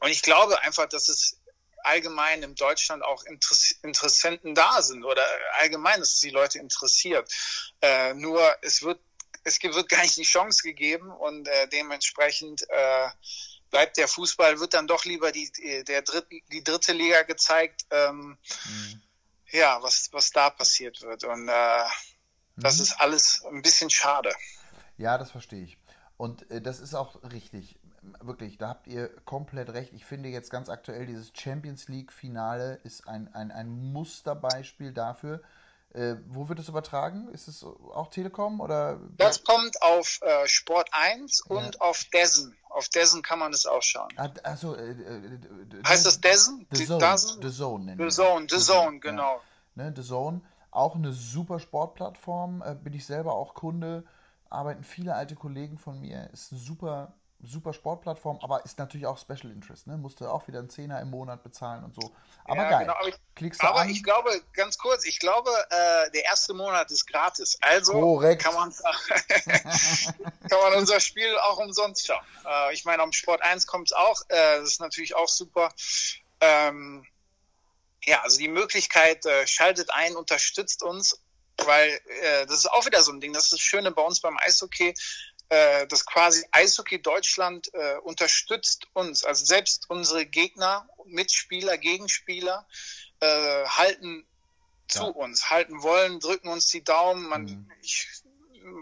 [0.00, 1.38] und ich glaube einfach, dass es
[1.84, 5.24] allgemein in Deutschland auch Interessenten da sind oder
[5.60, 7.32] allgemein, dass es die Leute interessiert.
[7.80, 9.00] Äh, nur es wird,
[9.44, 13.08] es wird gar nicht die Chance gegeben und äh, dementsprechend äh,
[13.70, 15.50] bleibt der Fußball, wird dann doch lieber die,
[15.84, 19.02] der Dritt, die dritte Liga gezeigt, ähm, mhm.
[19.50, 21.24] ja, was, was da passiert wird.
[21.24, 21.84] Und äh,
[22.56, 22.82] das mhm.
[22.82, 24.32] ist alles ein bisschen schade.
[24.98, 25.78] Ja, das verstehe ich.
[26.16, 27.78] Und äh, das ist auch richtig.
[28.20, 29.92] Wirklich, da habt ihr komplett recht.
[29.92, 35.40] Ich finde jetzt ganz aktuell dieses Champions League-Finale ist ein, ein, ein Musterbeispiel dafür.
[35.94, 37.28] Äh, wo wird es übertragen?
[37.28, 38.98] Ist es auch Telekom oder?
[39.18, 41.80] Das kommt auf äh, Sport 1 und ja.
[41.80, 42.56] auf Dessen.
[42.70, 44.08] Auf Dessen kann man es auch schauen.
[44.16, 45.38] Ah, also, äh, äh
[45.86, 46.66] heißt das Dessen?
[46.70, 47.18] The Zone.
[47.42, 49.42] The Zone, The Zone, The Zone, genau.
[49.76, 49.84] Ja.
[49.84, 52.62] Ne, The Zone, auch eine super Sportplattform.
[52.62, 54.04] Äh, bin ich selber auch Kunde.
[54.48, 56.30] Arbeiten viele alte Kollegen von mir.
[56.32, 57.12] Ist eine super
[57.42, 59.86] super Sportplattform, aber ist natürlich auch Special Interest.
[59.86, 59.96] Ne?
[59.96, 62.12] Musste auch wieder einen Zehner im Monat bezahlen und so.
[62.44, 62.80] Aber ja, geil.
[62.80, 63.88] Genau, aber ich, Klickst du aber an.
[63.88, 67.58] ich glaube, ganz kurz, ich glaube, äh, der erste Monat ist gratis.
[67.60, 68.44] Also Korrekt.
[68.44, 68.72] Kann, man,
[70.48, 72.24] kann man unser Spiel auch umsonst schauen.
[72.46, 74.22] Äh, ich meine, am Sport 1 kommt es auch.
[74.28, 75.72] Äh, das ist natürlich auch super.
[76.40, 77.06] Ähm,
[78.04, 81.20] ja, also die Möglichkeit, äh, schaltet ein, unterstützt uns,
[81.58, 83.32] weil äh, das ist auch wieder so ein Ding.
[83.32, 84.94] Das ist das Schöne bei uns beim Eishockey
[85.48, 89.24] äh, das quasi Eishockey Deutschland äh, unterstützt uns.
[89.24, 92.66] Also selbst unsere Gegner, Mitspieler, Gegenspieler
[93.20, 94.26] äh, halten
[94.92, 95.00] ja.
[95.00, 97.28] zu uns, halten wollen, drücken uns die Daumen.
[97.28, 97.72] Man, mhm.
[97.82, 98.08] ich,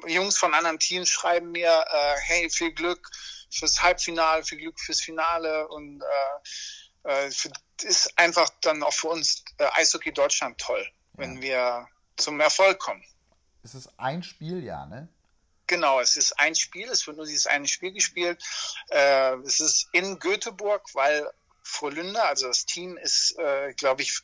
[0.06, 3.10] Jungs von anderen Teams schreiben mir, äh, hey, viel Glück
[3.50, 7.50] fürs Halbfinale, viel Glück fürs Finale und äh, äh, für,
[7.82, 11.18] ist einfach dann auch für uns äh, Eishockey Deutschland toll, ja.
[11.18, 13.04] wenn wir zum Erfolg kommen.
[13.62, 15.08] Es ist ein Spiel, ja, ne?
[15.70, 18.42] Genau, es ist ein Spiel, es wird nur dieses eine Spiel gespielt.
[18.88, 21.30] Äh, es ist in Göteborg, weil
[21.62, 24.20] Frohlünder, also das Team ist, äh, glaube ich,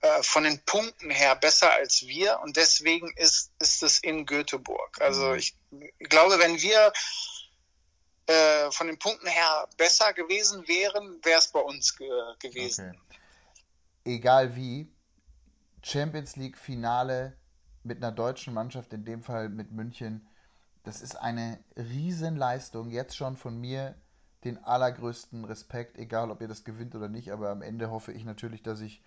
[0.00, 4.98] äh, von den Punkten her besser als wir und deswegen ist, ist es in Göteborg.
[5.02, 5.34] Also mhm.
[5.36, 5.54] ich
[5.98, 6.94] glaube, wenn wir
[8.24, 12.88] äh, von den Punkten her besser gewesen wären, wäre es bei uns ge gewesen.
[12.88, 14.14] Okay.
[14.14, 14.90] Egal wie,
[15.82, 17.36] Champions League Finale
[17.82, 20.26] mit einer deutschen Mannschaft, in dem Fall mit München,
[20.90, 22.90] das ist eine Riesenleistung.
[22.90, 23.94] Jetzt schon von mir
[24.42, 27.30] den allergrößten Respekt, egal ob ihr das gewinnt oder nicht.
[27.30, 29.00] Aber am Ende hoffe ich natürlich, dass ich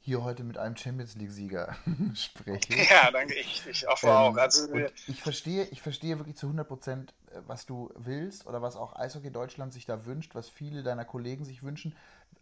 [0.00, 1.76] hier heute mit einem Champions League-Sieger
[2.14, 2.74] spreche.
[2.90, 3.34] Ja, danke.
[3.34, 4.36] Ich, ich hoffe ähm, auch.
[4.36, 4.74] Also,
[5.06, 8.96] ich, verstehe, ich verstehe wirklich zu 100 Prozent, äh, was du willst oder was auch
[8.96, 11.94] Eishockey Deutschland sich da wünscht, was viele deiner Kollegen sich wünschen.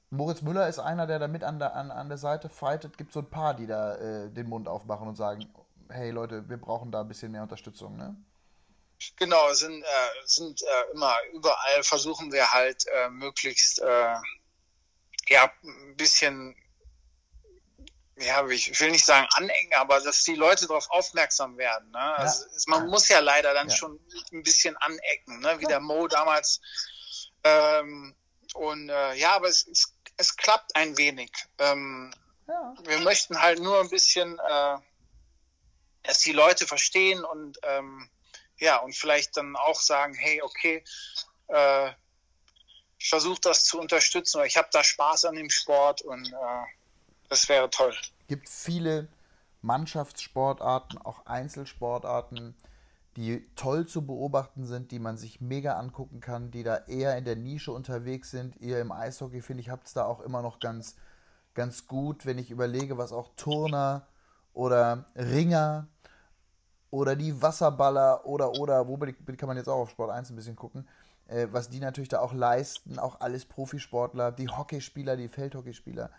[0.09, 2.97] Moritz Müller ist einer, der da mit an der, an, an der Seite fightet.
[2.97, 5.47] Gibt so ein paar, die da äh, den Mund aufmachen und sagen:
[5.91, 7.99] Hey Leute, wir brauchen da ein bisschen mehr Unterstützung.
[7.99, 8.17] Ne?
[9.17, 14.15] Genau, sind, äh, sind äh, immer überall versuchen wir halt äh, möglichst äh,
[15.29, 16.57] ja ein bisschen
[18.17, 21.91] ja, ich will nicht sagen anecken, aber dass die Leute darauf aufmerksam werden.
[21.91, 21.99] Ne?
[21.99, 22.15] Ja.
[22.15, 23.75] Also, man muss ja leider dann ja.
[23.75, 23.99] schon
[24.33, 25.59] ein bisschen anecken, ne?
[25.59, 25.71] wie ja.
[25.71, 26.61] der Mo damals.
[27.43, 28.15] Ähm,
[28.55, 31.33] und äh, ja, aber es, es, es klappt ein wenig.
[31.59, 32.15] Ähm,
[32.85, 34.77] wir möchten halt nur ein bisschen, äh,
[36.03, 38.09] dass die Leute verstehen und ähm,
[38.62, 40.85] ja, und vielleicht dann auch sagen, hey, okay,
[41.48, 41.90] äh,
[42.96, 46.64] ich versuche das zu unterstützen oder ich habe da Spaß an dem Sport und äh,
[47.29, 47.92] das wäre toll.
[48.20, 49.09] Es gibt viele
[49.62, 52.55] Mannschaftssportarten, auch Einzelsportarten,
[53.16, 57.25] die toll zu beobachten sind, die man sich mega angucken kann, die da eher in
[57.25, 58.57] der Nische unterwegs sind.
[58.61, 60.94] Ihr im Eishockey, finde ich, habt es da auch immer noch ganz,
[61.55, 64.07] ganz gut, wenn ich überlege, was auch Turner
[64.55, 65.88] oder Ringer
[66.92, 70.57] oder die Wasserballer oder oder, wo kann man jetzt auch auf Sport 1 ein bisschen
[70.57, 70.87] gucken,
[71.26, 76.11] äh, was die natürlich da auch leisten, auch alles Profisportler, die Hockeyspieler, die Feldhockeyspieler.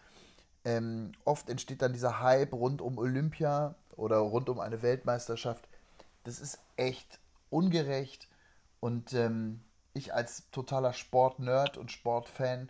[0.65, 5.63] Ähm, oft entsteht dann dieser Hype rund um Olympia oder rund um eine Weltmeisterschaft.
[6.23, 7.19] Das ist echt
[7.51, 8.27] ungerecht
[8.79, 9.61] und ähm,
[9.93, 12.69] ich als totaler Sportnerd und Sportfan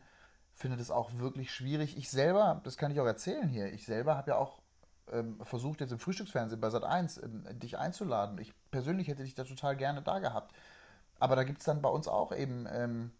[0.53, 1.95] finde das auch wirklich schwierig.
[1.97, 4.62] Ich selber, das kann ich auch erzählen hier, ich selber habe ja auch
[5.13, 8.37] ähm, versucht, jetzt im Frühstücksfernsehen bei Sat 1 ähm, dich einzuladen.
[8.39, 10.53] Ich persönlich hätte dich da total gerne da gehabt.
[11.19, 13.11] Aber da gibt es dann bei uns auch eben, ähm,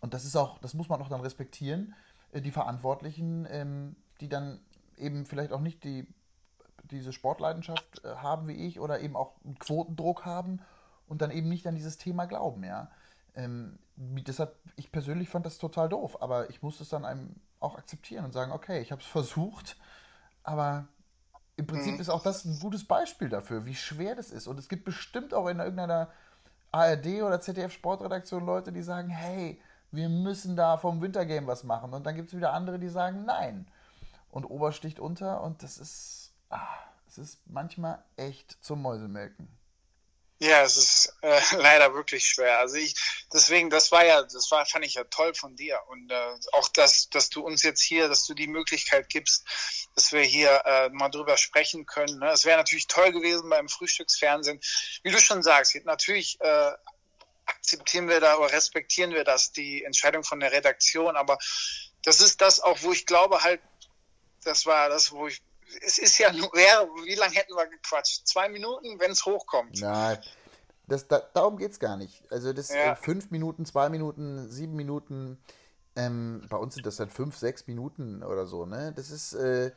[0.00, 1.94] und das ist auch, das muss man auch dann respektieren,
[2.32, 4.60] äh, die Verantwortlichen, ähm, die dann
[4.96, 6.06] eben vielleicht auch nicht die,
[6.90, 10.60] diese Sportleidenschaft äh, haben wie ich oder eben auch einen Quotendruck haben
[11.06, 12.90] und dann eben nicht an dieses Thema glauben, ja.
[13.34, 17.76] Ähm, deshalb, ich persönlich fand das total doof, aber ich musste es dann einem auch
[17.76, 19.76] akzeptieren und sagen, okay, ich habe es versucht,
[20.42, 20.88] aber
[21.56, 22.00] im Prinzip mhm.
[22.00, 24.46] ist auch das ein gutes Beispiel dafür, wie schwer das ist.
[24.46, 26.08] Und es gibt bestimmt auch in irgendeiner
[26.72, 29.60] ARD oder ZDF Sportredaktion Leute, die sagen, hey,
[29.90, 31.92] wir müssen da vom Wintergame was machen.
[31.92, 33.66] Und dann gibt es wieder andere, die sagen, nein.
[34.30, 36.66] Und Ober sticht unter und das ist, ah,
[37.08, 39.48] es ist manchmal echt zum Mäusemelken.
[40.42, 42.58] Ja, es ist äh, leider wirklich schwer.
[42.60, 42.94] Also ich,
[43.32, 45.78] deswegen, das war ja, das war, fand ich ja toll von dir.
[45.88, 49.44] Und äh, auch das, dass du uns jetzt hier, dass du die Möglichkeit gibst,
[49.94, 52.20] dass wir hier äh, mal drüber sprechen können.
[52.20, 52.30] Ne?
[52.30, 54.60] Es wäre natürlich toll gewesen beim Frühstücksfernsehen.
[55.02, 56.72] Wie du schon sagst, natürlich äh,
[57.44, 61.16] akzeptieren wir da oder respektieren wir das, die Entscheidung von der Redaktion.
[61.16, 61.36] Aber
[62.02, 63.60] das ist das auch, wo ich glaube halt,
[64.42, 65.42] das war das, wo ich,
[65.82, 68.26] es ist ja nur, wie lange hätten wir gequatscht?
[68.26, 69.80] Zwei Minuten, wenn es hochkommt.
[69.80, 70.18] Nein,
[70.86, 72.22] das, da, darum geht es gar nicht.
[72.30, 72.94] Also das ja.
[72.96, 75.38] fünf Minuten, zwei Minuten, sieben Minuten,
[75.96, 78.92] ähm, bei uns sind das dann fünf, sechs Minuten oder so, ne?
[78.94, 79.72] Das ist, äh,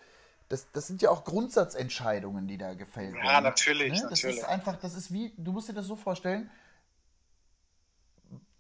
[0.49, 3.25] das, das sind ja auch Grundsatzentscheidungen, die da gefällt werden.
[3.25, 4.01] Ja, natürlich, ne?
[4.09, 4.37] Das natürlich.
[4.37, 6.49] ist einfach, das ist wie, du musst dir das so vorstellen,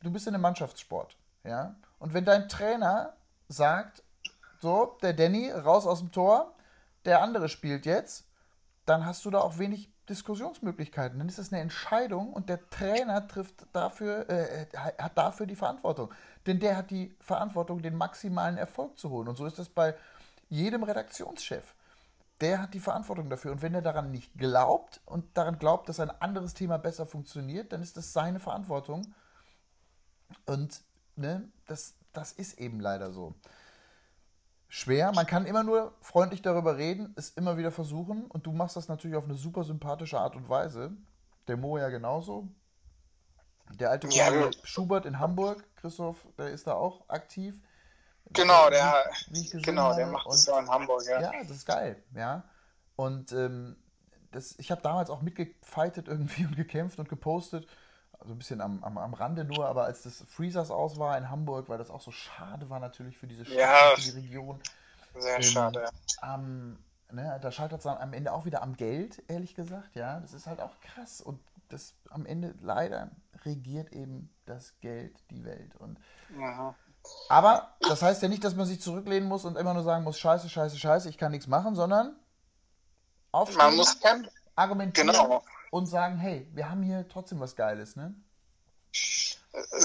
[0.01, 1.75] du bist in einem Mannschaftssport, ja?
[1.99, 3.15] Und wenn dein Trainer
[3.47, 4.03] sagt,
[4.59, 6.55] so, der Danny, raus aus dem Tor,
[7.05, 8.25] der andere spielt jetzt,
[8.85, 11.17] dann hast du da auch wenig Diskussionsmöglichkeiten.
[11.19, 16.11] Dann ist es eine Entscheidung und der Trainer trifft dafür, äh, hat dafür die Verantwortung.
[16.45, 19.29] Denn der hat die Verantwortung, den maximalen Erfolg zu holen.
[19.29, 19.95] Und so ist es bei
[20.49, 21.75] jedem Redaktionschef.
[22.41, 23.53] Der hat die Verantwortung dafür.
[23.53, 27.71] Und wenn er daran nicht glaubt und daran glaubt, dass ein anderes Thema besser funktioniert,
[27.71, 29.13] dann ist das seine Verantwortung.
[30.45, 30.81] Und
[31.15, 33.35] ne, das, das ist eben leider so
[34.73, 35.11] schwer.
[35.13, 38.87] Man kann immer nur freundlich darüber reden, es immer wieder versuchen und du machst das
[38.87, 40.97] natürlich auf eine super sympathische Art und Weise.
[41.47, 42.47] Der Mo ja genauso.
[43.75, 44.31] Der alte ja,
[44.63, 47.53] Schubert in Hamburg, Christoph, der ist da auch aktiv.
[48.31, 49.11] Genau, der,
[49.61, 51.21] genau, der macht es ja in Hamburg, ja.
[51.21, 52.43] Ja, das ist geil, ja.
[52.95, 53.75] Und ähm,
[54.31, 57.67] das, ich habe damals auch mitgefightet irgendwie und gekämpft und gepostet
[58.25, 61.29] so ein bisschen am, am, am Rande nur, aber als das Freezers aus war in
[61.29, 64.59] Hamburg, weil das auch so schade war natürlich für diese ja, die Region.
[65.17, 65.85] Sehr ähm, schade.
[66.21, 66.77] Am,
[67.11, 70.19] ne, da scheitert es dann am Ende auch wieder am Geld, ehrlich gesagt, ja.
[70.19, 71.21] Das ist halt auch krass.
[71.21, 73.11] Und das am Ende leider
[73.43, 75.75] regiert eben das Geld die Welt.
[75.75, 75.99] Und
[76.39, 76.75] Aha.
[77.27, 80.17] Aber das heißt ja nicht, dass man sich zurücklehnen muss und immer nur sagen muss,
[80.17, 82.15] scheiße, scheiße, scheiße, ich kann nichts machen, sondern
[83.33, 83.97] aufstehen, man muss
[84.55, 88.13] argumentieren, genau und sagen, hey, wir haben hier trotzdem was Geiles, ne?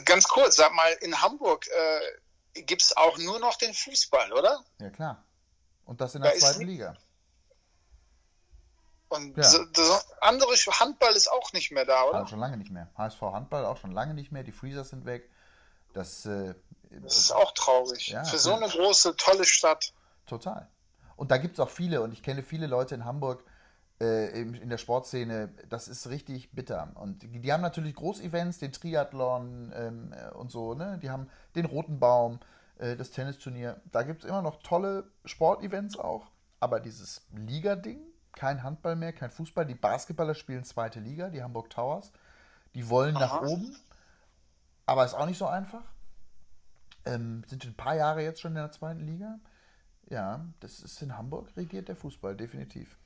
[0.05, 4.63] Ganz kurz, sag mal, in Hamburg äh, gibt es auch nur noch den Fußball, oder?
[4.81, 5.25] Ja, klar.
[5.87, 6.95] Und das in der da zweiten Liga.
[9.09, 9.45] Und ja.
[9.45, 12.19] so, so, andere Handball ist auch nicht mehr da, oder?
[12.19, 12.91] Also schon lange nicht mehr.
[12.99, 14.45] HSV Handball auch schon lange nicht mehr.
[14.45, 15.31] Die Freezers sind weg.
[15.95, 16.55] Das, äh,
[16.91, 18.09] das ist auch traurig.
[18.09, 19.95] Ja, Für so eine große, tolle Stadt.
[20.27, 20.69] Total.
[21.17, 23.43] Und da gibt es auch viele, und ich kenne viele Leute in Hamburg,
[24.01, 26.93] äh, in der Sportszene, das ist richtig bitter.
[26.95, 30.99] Und die, die haben natürlich Großevents, den Triathlon ähm, äh, und so, ne?
[31.03, 32.39] Die haben den Roten Baum,
[32.79, 33.81] äh, das Tennisturnier.
[33.91, 36.31] Da gibt es immer noch tolle Sportevents auch.
[36.61, 38.01] Aber dieses Liga-Ding,
[38.33, 39.67] kein Handball mehr, kein Fußball.
[39.67, 42.13] Die Basketballer spielen zweite Liga, die Hamburg Towers.
[42.75, 43.21] Die wollen Aha.
[43.21, 43.77] nach oben,
[44.87, 45.83] aber ist auch nicht so einfach.
[47.05, 49.39] Ähm, sind ein paar Jahre jetzt schon in der zweiten Liga.
[50.09, 52.97] Ja, das ist in Hamburg regiert der Fußball, definitiv.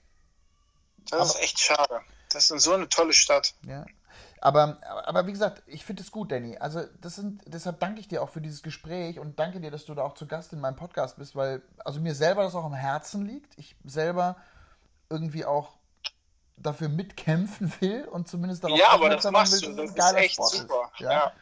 [1.11, 2.01] Das aber, ist echt schade.
[2.31, 3.55] Das ist so eine tolle Stadt.
[3.67, 3.85] Ja.
[4.41, 6.57] Aber, aber wie gesagt, ich finde es gut, Danny.
[6.59, 9.85] Also das sind, deshalb danke ich dir auch für dieses Gespräch und danke dir, dass
[9.85, 12.65] du da auch zu Gast in meinem Podcast bist, weil also mir selber das auch
[12.65, 13.57] am Herzen liegt.
[13.57, 14.37] Ich selber
[15.09, 15.75] irgendwie auch
[16.57, 19.93] dafür mitkämpfen will und zumindest darauf ja, aber das machst will, du.
[19.95, 20.91] Das ist echt Sport super.
[20.95, 21.13] Ist, ja?
[21.13, 21.33] ja.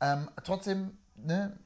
[0.00, 1.58] Ähm, trotzdem, ne,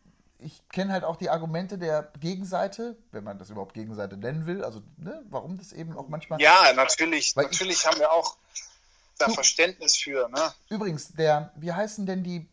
[0.45, 4.65] ich kenne halt auch die Argumente der Gegenseite, wenn man das überhaupt Gegenseite nennen will.
[4.65, 6.41] Also, ne, warum das eben auch manchmal.
[6.41, 7.35] Ja, natürlich.
[7.37, 8.37] Natürlich ich, haben wir auch
[9.19, 10.29] da du, Verständnis für.
[10.29, 10.53] Ne?
[10.69, 12.49] Übrigens, der, wie heißen denn die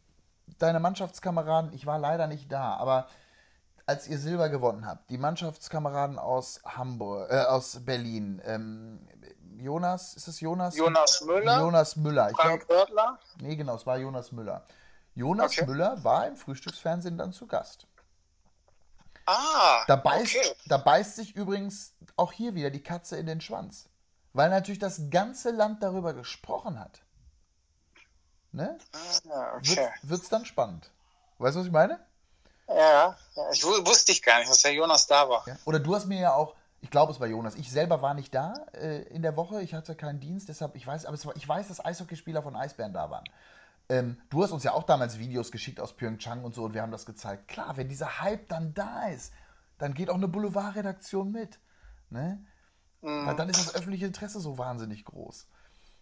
[0.58, 1.74] deine Mannschaftskameraden?
[1.74, 3.08] Ich war leider nicht da, aber
[3.86, 9.00] als ihr Silber gewonnen habt, die Mannschaftskameraden aus Hamburg, äh, aus Berlin, ähm,
[9.58, 10.78] Jonas, ist es Jonas?
[10.78, 11.60] Jonas Müller.
[11.60, 12.30] Jonas Müller.
[12.36, 13.20] Frank Hörtler?
[13.42, 14.64] Nee, genau, es war Jonas Müller.
[15.16, 15.66] Jonas okay.
[15.66, 17.88] Müller war im Frühstücksfernsehen dann zu Gast.
[19.26, 20.56] Ah, da beißt, okay.
[20.68, 23.88] da beißt sich übrigens auch hier wieder die Katze in den Schwanz.
[24.34, 27.02] Weil natürlich das ganze Land darüber gesprochen hat.
[28.52, 28.78] Ne?
[29.30, 29.90] Ah, okay.
[30.02, 30.90] Wird es dann spannend.
[31.38, 32.00] Weißt du, was ich meine?
[32.68, 35.48] Ja, ja, ich wusste ich gar nicht, dass der Jonas da war.
[35.48, 35.56] Ja.
[35.66, 37.56] Oder du hast mir ja auch, ich glaube, es war Jonas.
[37.56, 39.62] Ich selber war nicht da äh, in der Woche.
[39.62, 42.94] Ich hatte keinen Dienst, deshalb, ich weiß, aber war, ich weiß, dass Eishockeyspieler von Eisbären
[42.94, 43.26] da waren.
[43.90, 46.82] Ähm, du hast uns ja auch damals Videos geschickt aus Pyeongchang und so und wir
[46.82, 47.48] haben das gezeigt.
[47.48, 49.34] Klar, wenn dieser Hype dann da ist,
[49.80, 51.60] dann geht auch eine Boulevardredaktion mit.
[52.10, 52.46] Ne?
[53.02, 53.26] Mhm.
[53.26, 55.48] Weil dann ist das öffentliche Interesse so wahnsinnig groß.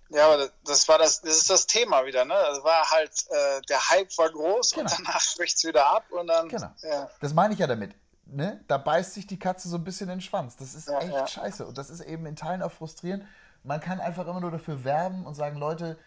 [0.09, 2.33] Ja, aber das war das, das ist das Thema wieder, ne?
[2.33, 4.83] Das war halt, äh, der Hype war groß genau.
[4.83, 6.47] und danach bricht es wieder ab und dann.
[6.47, 6.71] Genau.
[6.81, 7.09] Ja.
[7.19, 7.93] Das meine ich ja damit.
[8.25, 8.63] Ne?
[8.67, 10.55] Da beißt sich die Katze so ein bisschen in den Schwanz.
[10.55, 11.27] Das ist ja, echt ja.
[11.27, 11.65] scheiße.
[11.65, 13.25] Und das ist eben in Teilen auch frustrierend.
[13.63, 15.97] Man kann einfach immer nur dafür werben und sagen, Leute,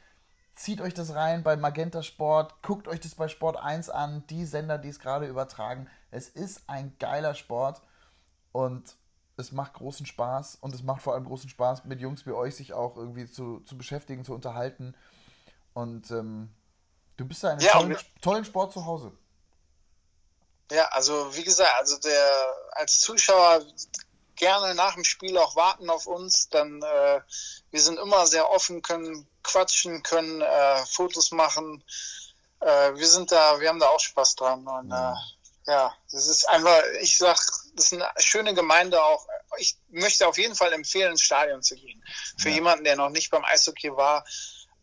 [0.55, 4.45] zieht euch das rein bei Magenta Sport, guckt euch das bei Sport 1 an, die
[4.45, 5.89] Sender, die es gerade übertragen.
[6.11, 7.83] Es ist ein geiler Sport
[8.53, 8.97] und
[9.37, 12.57] es macht großen Spaß und es macht vor allem großen Spaß, mit Jungs wie euch
[12.57, 14.95] sich auch irgendwie zu, zu beschäftigen, zu unterhalten.
[15.73, 16.51] Und ähm,
[17.21, 19.13] Du bist da in einem ja, tollen, tollen Sport zu Hause.
[20.71, 23.63] Ja, also wie gesagt, also der als Zuschauer
[24.41, 26.49] gerne nach dem Spiel auch warten auf uns.
[26.49, 27.21] Dann äh,
[27.71, 31.85] wir sind immer sehr offen, können quatschen, können äh, Fotos machen.
[32.61, 34.67] Äh, wir sind da, wir haben da auch Spaß dran.
[34.67, 35.15] Und äh,
[35.67, 37.37] ja, das ist einfach, ich sag,
[37.75, 39.27] das ist eine schöne Gemeinde auch.
[39.59, 42.03] Ich möchte auf jeden Fall empfehlen, ins Stadion zu gehen.
[42.39, 42.57] Für ja.
[42.57, 44.25] jemanden, der noch nicht beim Eishockey war.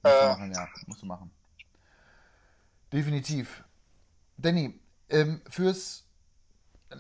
[0.04, 1.32] Muss äh, machen, ja, musst du machen.
[2.94, 3.64] Definitiv.
[4.38, 4.80] Danny,
[5.10, 6.07] ähm, fürs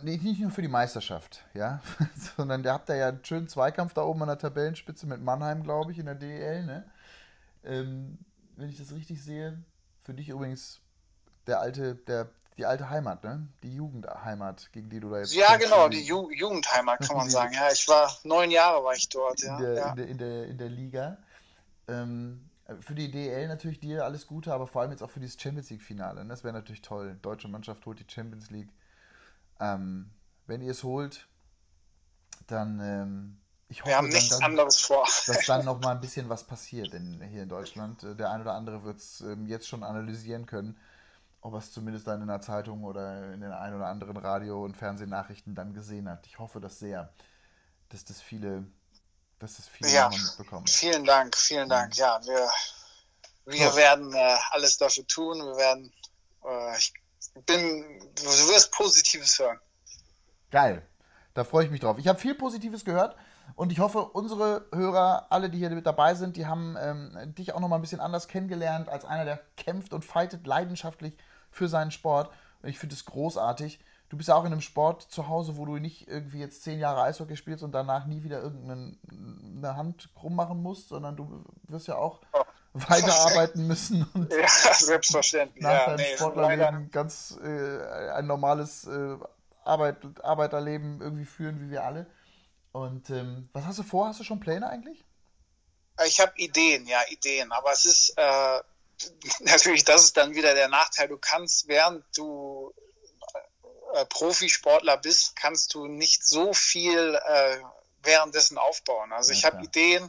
[0.03, 1.81] nicht, nur für die Meisterschaft, ja,
[2.35, 5.63] sondern der habt da ja einen schönen Zweikampf da oben an der Tabellenspitze mit Mannheim,
[5.63, 6.89] glaube ich, in der DEL, ne?
[7.63, 8.17] Ähm,
[8.55, 9.63] wenn ich das richtig sehe,
[10.03, 10.81] für dich übrigens
[11.47, 13.47] der alte, der, die alte Heimat, ne?
[13.63, 15.33] Die Jugendheimat, gegen die du da jetzt.
[15.33, 17.53] Ja, genau, die Ju Jugendheimat kann man sagen.
[17.53, 19.57] Ja, ich war neun Jahre war ich dort, ja.
[19.57, 19.89] In der, ja.
[19.89, 21.17] In der, in der, in der Liga.
[21.87, 22.49] Ähm,
[22.81, 25.69] für die DL natürlich dir alles Gute, aber vor allem jetzt auch für dieses Champions
[25.69, 26.23] League-Finale.
[26.23, 26.29] Ne?
[26.29, 27.17] Das wäre natürlich toll.
[27.21, 28.69] Deutsche Mannschaft holt die Champions League.
[29.59, 30.11] Ähm,
[30.45, 31.27] wenn ihr es holt,
[32.47, 33.37] dann ähm,
[33.69, 35.05] ich hoffe, Wir haben nichts dann, anderes vor.
[35.27, 38.01] dass dann noch mal ein bisschen was passiert in, hier in Deutschland.
[38.03, 40.79] Äh, der ein oder andere wird es ähm, jetzt schon analysieren können,
[41.41, 44.63] ob er es zumindest dann in der Zeitung oder in den ein oder anderen Radio-
[44.63, 46.25] und Fernsehnachrichten dann gesehen hat.
[46.27, 47.11] Ich hoffe das sehr,
[47.89, 48.65] dass das viele,
[49.39, 50.67] dass das viele ja, mitbekommen.
[50.67, 51.93] Vielen Dank, vielen Dank.
[51.93, 51.99] Mhm.
[51.99, 52.49] Ja, wir,
[53.45, 55.39] wir werden äh, alles dafür tun.
[55.39, 55.91] Wir werden,
[56.45, 56.93] äh, ich
[57.45, 59.59] bin, du wirst Positives hören.
[60.51, 60.87] Geil.
[61.33, 61.99] Da freue ich mich drauf.
[61.99, 63.15] Ich habe viel Positives gehört
[63.55, 67.53] und ich hoffe, unsere Hörer, alle, die hier mit dabei sind, die haben ähm, dich
[67.53, 71.15] auch noch mal ein bisschen anders kennengelernt als einer, der kämpft und fightet leidenschaftlich
[71.51, 72.31] für seinen Sport.
[72.63, 73.79] Und ich finde es großartig.
[74.09, 76.79] Du bist ja auch in einem Sport zu Hause, wo du nicht irgendwie jetzt zehn
[76.79, 81.87] Jahre Eishockey spielst und danach nie wieder irgendeine Hand krumm machen musst, sondern du wirst
[81.87, 82.21] ja auch
[82.89, 85.63] weiterarbeiten müssen und ja, selbstverständlich.
[85.63, 89.17] nach ja, deinem nee, Sportlerleben ganz äh, ein normales äh,
[89.63, 92.07] Arbeit, Arbeiterleben irgendwie führen, wie wir alle.
[92.71, 94.07] Und ähm, was hast du vor?
[94.07, 95.03] Hast du schon Pläne eigentlich?
[96.05, 97.51] Ich habe Ideen, ja, Ideen.
[97.51, 98.59] Aber es ist äh,
[99.39, 101.07] natürlich, das ist dann wieder der Nachteil.
[101.07, 102.73] Du kannst, während du
[103.93, 107.57] äh, Profisportler bist, kannst du nicht so viel äh,
[108.03, 109.11] währenddessen aufbauen.
[109.11, 110.07] Also ja, ich habe Ideen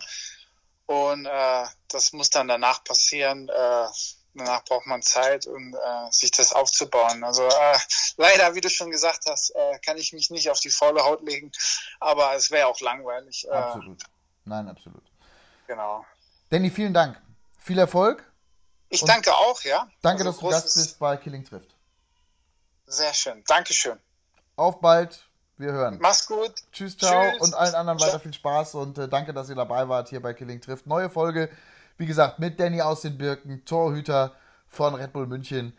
[0.88, 3.48] und äh, das muss dann danach passieren.
[3.50, 3.86] Äh,
[4.34, 7.22] danach braucht man Zeit, um äh, sich das aufzubauen.
[7.24, 7.78] Also äh,
[8.16, 11.22] leider, wie du schon gesagt hast, äh, kann ich mich nicht auf die faule Haut
[11.22, 11.52] legen,
[12.00, 13.46] aber es wäre auch langweilig.
[13.46, 13.52] Äh.
[13.52, 14.02] absolut.
[14.46, 15.04] Nein, absolut.
[15.66, 16.06] Genau.
[16.48, 17.20] Danny, vielen Dank.
[17.58, 18.24] Viel Erfolg.
[18.88, 19.86] Ich danke auch, ja.
[20.00, 21.74] Danke, also dass du Gast bist bei Killing trifft.
[22.86, 23.44] Sehr schön.
[23.46, 24.00] Dankeschön.
[24.56, 25.27] Auf bald.
[25.58, 25.98] Wir hören.
[26.00, 26.52] Mach's gut.
[26.72, 27.30] Tschüss, ciao.
[27.30, 27.40] Tschüss.
[27.40, 30.32] Und allen anderen weiter viel Spaß und äh, danke, dass ihr dabei wart hier bei
[30.32, 30.86] Killing trifft.
[30.86, 31.50] Neue Folge,
[31.96, 34.32] wie gesagt, mit Danny aus den Birken, Torhüter
[34.68, 35.76] von Red Bull München.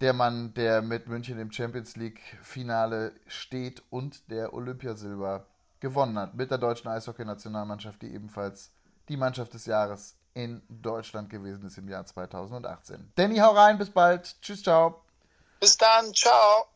[0.00, 5.44] Der Mann, der mit München im Champions League-Finale steht und der Olympiasilber
[5.78, 6.34] gewonnen hat.
[6.34, 8.70] Mit der deutschen Eishockey-Nationalmannschaft, die ebenfalls
[9.08, 13.12] die Mannschaft des Jahres in Deutschland gewesen ist im Jahr 2018.
[13.14, 14.40] Danny, hau rein, bis bald.
[14.40, 15.02] Tschüss, ciao.
[15.60, 16.66] Bis dann, ciao.